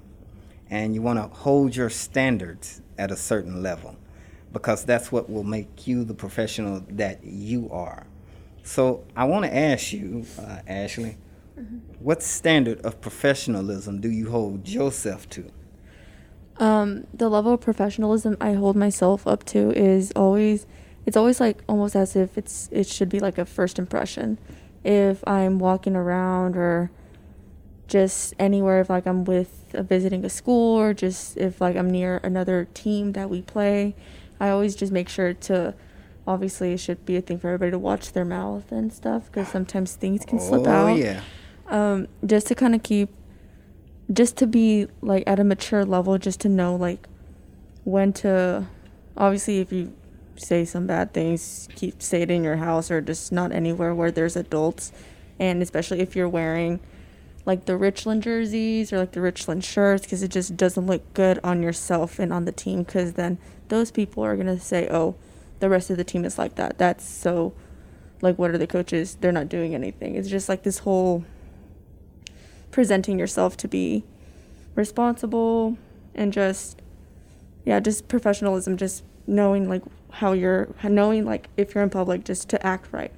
And 0.70 0.94
you 0.94 1.02
want 1.02 1.18
to 1.18 1.36
hold 1.36 1.76
your 1.76 1.90
standards 1.90 2.80
at 2.98 3.10
a 3.10 3.16
certain 3.16 3.62
level 3.62 3.96
because 4.54 4.84
that's 4.86 5.12
what 5.12 5.28
will 5.28 5.44
make 5.44 5.86
you 5.86 6.04
the 6.04 6.14
professional 6.14 6.82
that 6.88 7.22
you 7.22 7.68
are. 7.70 8.06
So, 8.62 9.04
I 9.14 9.24
want 9.24 9.44
to 9.44 9.54
ask 9.54 9.92
you, 9.92 10.24
uh, 10.38 10.60
Ashley, 10.66 11.18
mm-hmm. 11.58 11.76
what 11.98 12.22
standard 12.22 12.80
of 12.80 13.02
professionalism 13.02 14.00
do 14.00 14.10
you 14.10 14.30
hold 14.30 14.66
yourself 14.66 15.28
to? 15.30 15.50
Um, 16.56 17.06
the 17.12 17.28
level 17.28 17.52
of 17.52 17.60
professionalism 17.60 18.38
I 18.40 18.54
hold 18.54 18.76
myself 18.76 19.26
up 19.26 19.44
to 19.46 19.70
is 19.72 20.12
always 20.16 20.66
it's 21.04 21.16
always 21.16 21.40
like 21.40 21.62
almost 21.68 21.96
as 21.96 22.16
if 22.16 22.38
it's 22.38 22.68
it 22.72 22.86
should 22.86 23.08
be 23.08 23.20
like 23.20 23.38
a 23.38 23.44
first 23.44 23.78
impression. 23.78 24.38
If 24.84 25.26
I'm 25.26 25.58
walking 25.58 25.96
around 25.96 26.56
or 26.56 26.90
just 27.86 28.34
anywhere 28.38 28.80
if 28.80 28.88
like 28.88 29.06
I'm 29.06 29.24
with 29.24 29.74
uh, 29.74 29.82
visiting 29.82 30.24
a 30.24 30.30
school 30.30 30.78
or 30.78 30.94
just 30.94 31.36
if 31.36 31.60
like 31.60 31.76
I'm 31.76 31.90
near 31.90 32.18
another 32.22 32.68
team 32.72 33.12
that 33.12 33.28
we 33.28 33.42
play, 33.42 33.94
I 34.40 34.50
always 34.50 34.74
just 34.74 34.92
make 34.92 35.08
sure 35.08 35.34
to 35.34 35.74
obviously 36.26 36.72
it 36.72 36.78
should 36.78 37.04
be 37.04 37.16
a 37.16 37.20
thing 37.20 37.38
for 37.38 37.48
everybody 37.48 37.70
to 37.70 37.78
watch 37.78 38.12
their 38.12 38.24
mouth 38.24 38.70
and 38.72 38.92
stuff 38.92 39.26
because 39.26 39.48
sometimes 39.48 39.94
things 39.94 40.24
can 40.24 40.40
slip 40.40 40.66
oh, 40.66 40.70
out. 40.70 40.90
Oh 40.90 40.94
yeah. 40.94 41.20
Um, 41.66 42.08
just 42.24 42.46
to 42.48 42.54
kind 42.54 42.74
of 42.74 42.82
keep 42.82 43.10
just 44.12 44.36
to 44.36 44.46
be 44.46 44.86
like 45.00 45.24
at 45.26 45.38
a 45.38 45.44
mature 45.44 45.84
level 45.84 46.18
just 46.18 46.40
to 46.40 46.48
know 46.48 46.76
like 46.76 47.08
when 47.84 48.12
to 48.12 48.66
obviously 49.16 49.60
if 49.60 49.72
you 49.72 49.92
say 50.36 50.64
some 50.64 50.86
bad 50.86 51.12
things 51.12 51.68
keep 51.74 52.02
say 52.02 52.22
it 52.22 52.30
in 52.30 52.44
your 52.44 52.56
house 52.56 52.90
or 52.90 53.00
just 53.00 53.32
not 53.32 53.52
anywhere 53.52 53.94
where 53.94 54.10
there's 54.10 54.36
adults 54.36 54.92
and 55.38 55.62
especially 55.62 56.00
if 56.00 56.14
you're 56.14 56.28
wearing 56.28 56.80
like 57.46 57.64
the 57.66 57.76
richland 57.76 58.22
jerseys 58.22 58.92
or 58.92 58.98
like 58.98 59.12
the 59.12 59.20
richland 59.20 59.64
shirts 59.64 60.02
because 60.02 60.22
it 60.22 60.30
just 60.30 60.56
doesn't 60.56 60.86
look 60.86 61.14
good 61.14 61.38
on 61.44 61.62
yourself 61.62 62.18
and 62.18 62.32
on 62.32 62.44
the 62.44 62.52
team 62.52 62.82
because 62.82 63.14
then 63.14 63.38
those 63.68 63.90
people 63.90 64.22
are 64.24 64.34
going 64.34 64.46
to 64.46 64.60
say 64.60 64.88
oh 64.90 65.14
the 65.60 65.68
rest 65.68 65.90
of 65.90 65.96
the 65.96 66.04
team 66.04 66.24
is 66.24 66.38
like 66.38 66.56
that. 66.56 66.78
That's 66.78 67.04
so 67.04 67.54
like 68.20 68.38
what 68.38 68.50
are 68.50 68.58
the 68.58 68.66
coaches? 68.66 69.16
They're 69.20 69.32
not 69.32 69.48
doing 69.48 69.74
anything. 69.74 70.14
It's 70.14 70.28
just 70.28 70.48
like 70.48 70.62
this 70.62 70.80
whole 70.80 71.24
presenting 72.70 73.18
yourself 73.18 73.56
to 73.56 73.68
be 73.68 74.04
responsible 74.74 75.78
and 76.14 76.32
just 76.32 76.82
yeah 77.64 77.78
just 77.78 78.08
professionalism 78.08 78.76
just 78.76 79.04
knowing 79.28 79.68
like 79.68 79.82
how 80.10 80.32
you're 80.32 80.68
knowing 80.82 81.24
like 81.24 81.48
if 81.56 81.72
you're 81.74 81.84
in 81.84 81.90
public 81.90 82.24
just 82.24 82.48
to 82.48 82.66
act 82.66 82.88
right 82.92 83.12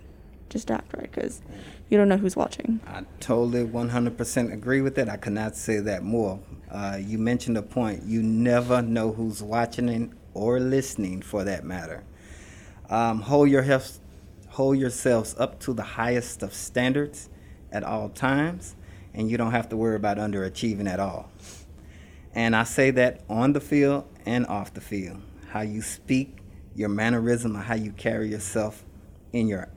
just 0.51 0.71
act 0.71 0.95
right 0.95 1.11
because 1.11 1.41
you 1.89 1.97
don't 1.97 2.09
know 2.09 2.17
who's 2.17 2.37
watching. 2.37 2.81
I 2.87 3.05
totally 3.21 3.65
100% 3.65 4.53
agree 4.53 4.81
with 4.81 4.99
it. 4.99 5.09
I 5.09 5.17
cannot 5.17 5.55
say 5.55 5.79
that 5.79 6.03
more. 6.03 6.41
Uh, 6.69 6.99
you 7.01 7.17
mentioned 7.17 7.57
a 7.57 7.63
point. 7.63 8.03
You 8.03 8.23
never 8.23 8.83
know 8.83 9.13
who's 9.13 9.41
watching 9.43 9.89
or 10.37 10.61
listening 10.61 11.23
for 11.23 11.45
that 11.45 11.65
matter 11.65 12.05
um, 12.89 13.21
hold 13.21 13.49
your 13.49 13.65
hold 14.49 14.79
yourselves 14.79 15.35
up 15.39 15.59
to 15.61 15.73
the 15.73 15.83
highest 15.83 16.43
of 16.43 16.55
standards 16.55 17.29
at 17.73 17.83
all 17.83 18.09
times 18.09 18.77
and 19.17 19.31
you 19.31 19.39
don't 19.39 19.51
have 19.51 19.69
to 19.71 19.77
worry 19.77 19.97
about 19.97 20.19
underachieving 20.19 20.87
at 20.87 21.01
all. 21.01 21.31
And 22.35 22.55
I 22.55 22.65
say 22.65 22.91
that 22.93 23.23
on 23.31 23.55
the 23.55 23.61
field 23.61 24.05
and 24.27 24.47
off 24.47 24.75
the 24.75 24.81
field. 24.83 25.23
How 25.49 25.63
you 25.63 25.81
speak, 25.81 26.39
your 26.75 26.91
mannerism, 26.91 27.55
how 27.55 27.75
you 27.75 27.93
carry 27.93 28.29
yourself 28.29 28.85
in 29.33 29.49
your 29.49 29.69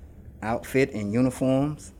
outfit 0.42 0.92
and 0.94 1.14
uniforms, 1.14 1.94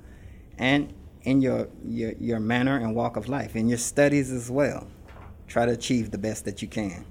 and 0.58 0.94
in 1.24 1.42
your, 1.42 1.70
your, 1.86 2.12
your 2.20 2.40
manner 2.40 2.78
and 2.78 2.94
walk 2.94 3.16
of 3.16 3.30
life, 3.30 3.56
in 3.56 3.70
your 3.70 3.78
studies 3.78 4.32
as 4.32 4.52
well. 4.52 4.88
Try 5.48 5.66
to 5.66 5.72
achieve 5.72 6.12
the 6.12 6.18
best 6.18 6.44
that 6.46 6.62
you 6.62 6.68
can. 6.68 7.06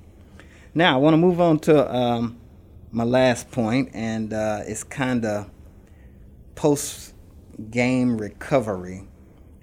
Now, 0.75 0.95
I 0.95 0.97
want 0.99 1.15
to 1.15 1.19
move 1.19 1.41
on 1.41 1.59
to 1.61 1.95
um, 1.95 2.39
my 2.93 3.05
last 3.05 3.51
point, 3.51 3.91
and 3.95 4.33
uh, 4.33 4.61
it's 4.67 4.85
kind 4.85 5.25
of 5.25 5.51
post 6.55 7.15
game 7.71 8.19
recovery. 8.19 9.05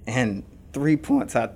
And 0.06 0.44
three 0.72 0.96
points 0.96 1.36
I 1.36 1.50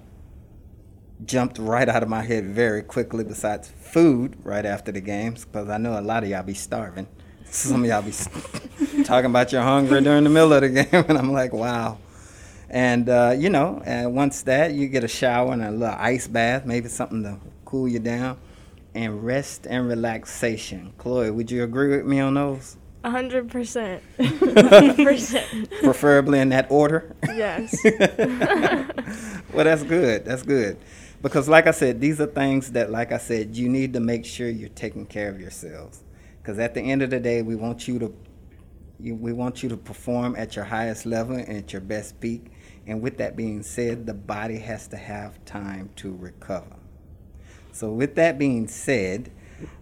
jumped 1.24 1.58
right 1.58 1.88
out 1.88 2.02
of 2.02 2.08
my 2.08 2.22
head 2.22 2.46
very 2.46 2.82
quickly, 2.82 3.24
besides 3.24 3.68
food 3.68 4.36
right 4.44 4.64
after 4.64 4.92
the 4.92 5.00
games, 5.00 5.44
because 5.44 5.68
I 5.68 5.78
know 5.78 5.98
a 5.98 6.00
lot 6.00 6.22
of 6.22 6.28
y'all 6.28 6.42
be 6.42 6.54
starving. 6.54 7.06
Some 7.44 7.82
of 7.82 7.88
y'all 7.88 8.02
be 8.02 9.02
talking 9.04 9.30
about 9.30 9.52
your 9.52 9.62
hunger 9.62 10.00
during 10.00 10.24
the 10.24 10.30
middle 10.30 10.52
of 10.52 10.62
the 10.62 10.68
game, 10.68 10.86
and 11.08 11.18
I'm 11.18 11.32
like, 11.32 11.52
wow. 11.52 11.98
And, 12.68 13.08
uh, 13.08 13.34
you 13.36 13.50
know, 13.50 13.82
and 13.84 14.14
once 14.14 14.42
that, 14.42 14.74
you 14.74 14.86
get 14.86 15.02
a 15.02 15.08
shower 15.08 15.52
and 15.52 15.62
a 15.62 15.72
little 15.72 15.96
ice 15.98 16.28
bath, 16.28 16.64
maybe 16.64 16.88
something 16.88 17.24
to 17.24 17.38
cool 17.64 17.88
you 17.88 17.98
down, 17.98 18.38
and 18.94 19.24
rest 19.24 19.66
and 19.68 19.88
relaxation. 19.88 20.92
Chloe, 20.98 21.30
would 21.30 21.50
you 21.50 21.64
agree 21.64 21.96
with 21.96 22.06
me 22.06 22.20
on 22.20 22.34
those? 22.34 22.76
A 23.02 23.10
hundred 23.10 23.50
percent. 23.50 24.02
percent. 24.18 25.70
Preferably 25.82 26.38
in 26.38 26.50
that 26.50 26.70
order. 26.70 27.16
Yes. 27.28 27.74
well, 29.52 29.64
that's 29.64 29.82
good. 29.84 30.26
That's 30.26 30.42
good, 30.42 30.76
because 31.22 31.48
like 31.48 31.66
I 31.66 31.70
said, 31.70 32.00
these 32.00 32.20
are 32.20 32.26
things 32.26 32.72
that, 32.72 32.90
like 32.90 33.10
I 33.12 33.18
said, 33.18 33.56
you 33.56 33.68
need 33.68 33.94
to 33.94 34.00
make 34.00 34.26
sure 34.26 34.50
you're 34.50 34.68
taking 34.68 35.06
care 35.06 35.30
of 35.30 35.40
yourselves. 35.40 36.04
Because 36.42 36.58
at 36.58 36.74
the 36.74 36.80
end 36.80 37.02
of 37.02 37.10
the 37.10 37.20
day, 37.20 37.42
we 37.42 37.56
want 37.56 37.88
you 37.88 37.98
to, 38.00 38.14
you, 38.98 39.14
we 39.14 39.32
want 39.32 39.62
you 39.62 39.70
to 39.70 39.76
perform 39.76 40.36
at 40.36 40.56
your 40.56 40.64
highest 40.66 41.06
level 41.06 41.36
and 41.36 41.56
at 41.56 41.72
your 41.72 41.82
best 41.82 42.20
peak. 42.20 42.52
And 42.86 43.00
with 43.00 43.18
that 43.18 43.36
being 43.36 43.62
said, 43.62 44.04
the 44.06 44.14
body 44.14 44.58
has 44.58 44.88
to 44.88 44.96
have 44.96 45.42
time 45.44 45.90
to 45.96 46.14
recover. 46.14 46.79
So, 47.72 47.92
with 47.92 48.14
that 48.16 48.38
being 48.38 48.68
said, 48.68 49.30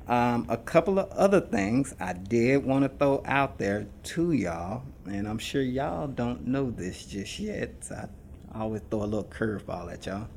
um, 0.08 0.46
a 0.48 0.56
couple 0.56 0.98
of 0.98 1.10
other 1.10 1.40
things 1.40 1.94
I 2.00 2.14
did 2.14 2.64
want 2.64 2.84
to 2.84 2.88
throw 2.88 3.22
out 3.26 3.58
there 3.58 3.86
to 4.04 4.32
y'all, 4.32 4.82
and 5.06 5.28
I'm 5.28 5.38
sure 5.38 5.60
y'all 5.60 6.06
don't 6.06 6.46
know 6.46 6.70
this 6.70 7.04
just 7.04 7.38
yet. 7.38 7.84
So 7.84 8.08
I 8.54 8.60
always 8.60 8.80
throw 8.90 9.02
a 9.02 9.04
little 9.04 9.24
curveball 9.24 9.92
at 9.92 10.06
y'all. 10.06 10.28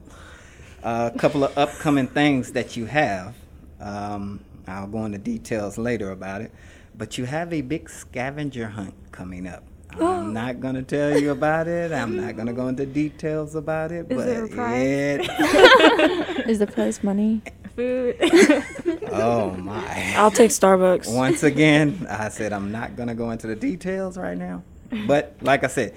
Uh, 0.83 1.09
a 1.13 1.17
couple 1.17 1.43
of 1.43 1.57
upcoming 1.57 2.07
things 2.07 2.51
that 2.51 2.75
you 2.75 2.85
have. 2.85 3.35
Um, 3.79 4.43
I'll 4.67 4.87
go 4.87 5.05
into 5.05 5.17
details 5.17 5.77
later 5.77 6.11
about 6.11 6.41
it, 6.41 6.51
but 6.95 7.17
you 7.17 7.25
have 7.25 7.53
a 7.53 7.61
big 7.61 7.89
scavenger 7.89 8.67
hunt 8.67 8.93
coming 9.11 9.47
up. 9.47 9.63
I'm 9.99 10.33
not 10.33 10.59
going 10.59 10.75
to 10.75 10.83
tell 10.83 11.19
you 11.19 11.31
about 11.31 11.67
it. 11.67 11.91
I'm 11.91 12.15
not 12.15 12.35
going 12.35 12.47
to 12.47 12.53
go 12.53 12.67
into 12.67 12.85
details 12.85 13.55
about 13.55 13.91
it. 13.91 14.11
Is 14.11 14.17
but 14.17 14.25
there 14.25 14.45
a 14.45 14.49
prize? 14.49 14.81
It, 14.81 16.47
is 16.49 16.59
the 16.59 16.67
prize 16.67 17.03
money 17.03 17.41
food. 17.75 18.15
oh 19.11 19.51
my! 19.57 20.13
I'll 20.17 20.31
take 20.31 20.51
Starbucks. 20.51 21.13
Once 21.13 21.43
again, 21.43 22.05
I 22.09 22.29
said 22.29 22.53
I'm 22.53 22.71
not 22.71 22.95
gonna 22.95 23.15
go 23.15 23.31
into 23.31 23.47
the 23.47 23.55
details 23.55 24.17
right 24.17 24.37
now, 24.37 24.63
but 25.07 25.35
like 25.41 25.63
I 25.63 25.67
said, 25.67 25.95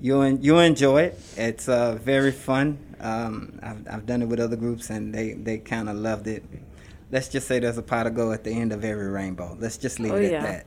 you 0.00 0.24
you 0.24 0.58
enjoy 0.58 1.02
it. 1.02 1.20
It's 1.36 1.68
uh, 1.68 1.94
very 1.96 2.32
fun. 2.32 2.78
Um, 3.00 3.58
I've 3.62 3.88
I've 3.88 4.06
done 4.06 4.22
it 4.22 4.26
with 4.26 4.40
other 4.40 4.56
groups 4.56 4.90
and 4.90 5.14
they 5.14 5.32
they 5.32 5.58
kind 5.58 5.88
of 5.88 5.96
loved 5.96 6.26
it. 6.26 6.44
Let's 7.10 7.28
just 7.28 7.46
say 7.46 7.60
there's 7.60 7.78
a 7.78 7.82
pot 7.82 8.06
of 8.06 8.14
gold 8.14 8.34
at 8.34 8.44
the 8.44 8.50
end 8.50 8.72
of 8.72 8.84
every 8.84 9.08
rainbow. 9.08 9.56
Let's 9.60 9.76
just 9.76 10.00
leave 10.00 10.12
oh, 10.12 10.16
it 10.16 10.32
yeah. 10.32 10.44
at 10.44 10.66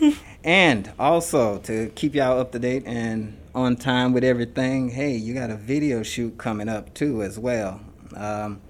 that. 0.00 0.14
And 0.42 0.92
also 0.98 1.58
to 1.60 1.90
keep 1.94 2.14
y'all 2.14 2.38
up 2.38 2.52
to 2.52 2.58
date 2.58 2.84
and 2.86 3.36
on 3.54 3.76
time 3.76 4.12
with 4.12 4.24
everything, 4.24 4.88
hey, 4.90 5.16
you 5.16 5.34
got 5.34 5.50
a 5.50 5.56
video 5.56 6.02
shoot 6.02 6.38
coming 6.38 6.68
up 6.68 6.94
too 6.94 7.22
as 7.22 7.38
well. 7.38 7.80
Um, 8.16 8.60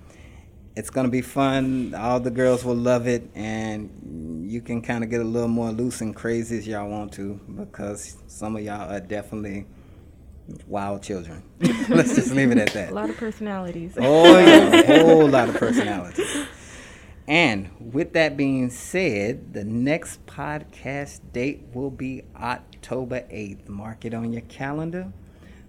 it's 0.76 0.90
gonna 0.90 1.08
be 1.08 1.20
fun. 1.20 1.94
All 1.94 2.20
the 2.20 2.30
girls 2.30 2.64
will 2.64 2.76
love 2.76 3.06
it, 3.06 3.28
and 3.34 4.46
you 4.50 4.60
can 4.60 4.80
kind 4.80 5.04
of 5.04 5.10
get 5.10 5.20
a 5.20 5.24
little 5.24 5.48
more 5.48 5.70
loose 5.70 6.00
and 6.00 6.14
crazy 6.14 6.58
as 6.58 6.66
y'all 6.66 6.88
want 6.88 7.12
to, 7.14 7.40
because 7.56 8.16
some 8.26 8.56
of 8.56 8.62
y'all 8.62 8.90
are 8.90 9.00
definitely 9.00 9.66
wild 10.66 11.02
children. 11.02 11.42
Let's 11.88 12.14
just 12.14 12.32
leave 12.32 12.50
it 12.50 12.58
at 12.58 12.72
that. 12.72 12.90
A 12.90 12.94
lot 12.94 13.10
of 13.10 13.16
personalities. 13.16 13.94
Oh 13.98 14.38
yeah, 14.38 14.80
a 14.80 15.04
whole 15.04 15.28
lot 15.28 15.48
of 15.48 15.56
personality. 15.56 16.24
And 17.28 17.70
with 17.78 18.12
that 18.14 18.36
being 18.36 18.70
said, 18.70 19.52
the 19.52 19.64
next 19.64 20.24
podcast 20.26 21.20
date 21.32 21.64
will 21.72 21.90
be 21.90 22.24
October 22.34 23.20
8th. 23.30 23.68
Mark 23.68 24.04
it 24.04 24.14
on 24.14 24.32
your 24.32 24.42
calendar 24.42 25.12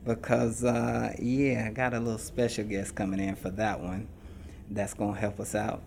because, 0.04 0.64
uh, 0.64 1.14
yeah, 1.20 1.66
I 1.68 1.72
got 1.72 1.94
a 1.94 2.00
little 2.00 2.18
special 2.18 2.64
guest 2.64 2.96
coming 2.96 3.20
in 3.20 3.36
for 3.36 3.52
that 3.52 3.80
one. 3.80 4.08
That's 4.70 4.94
going 4.94 5.14
to 5.14 5.20
help 5.20 5.40
us 5.40 5.54
out. 5.54 5.84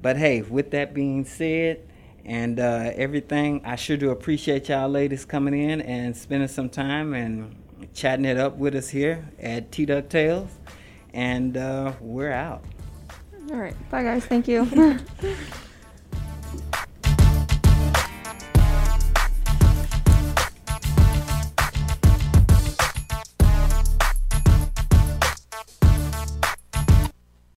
But 0.00 0.16
hey, 0.16 0.42
with 0.42 0.70
that 0.70 0.94
being 0.94 1.24
said, 1.24 1.86
and 2.24 2.60
uh, 2.60 2.92
everything, 2.94 3.62
I 3.64 3.76
sure 3.76 3.96
do 3.96 4.10
appreciate 4.10 4.68
y'all 4.68 4.88
ladies 4.88 5.24
coming 5.24 5.58
in 5.58 5.80
and 5.80 6.16
spending 6.16 6.48
some 6.48 6.68
time 6.68 7.14
and 7.14 7.56
chatting 7.94 8.24
it 8.24 8.38
up 8.38 8.56
with 8.56 8.74
us 8.74 8.88
here 8.88 9.28
at 9.40 9.72
T 9.72 9.86
Duck 9.86 10.08
Tales. 10.08 10.50
And 11.12 11.56
uh, 11.56 11.92
we're 12.00 12.32
out. 12.32 12.64
All 13.52 13.58
right. 13.58 13.90
Bye, 13.90 14.02
guys. 14.02 14.24
Thank 14.24 14.48
you. 14.48 14.66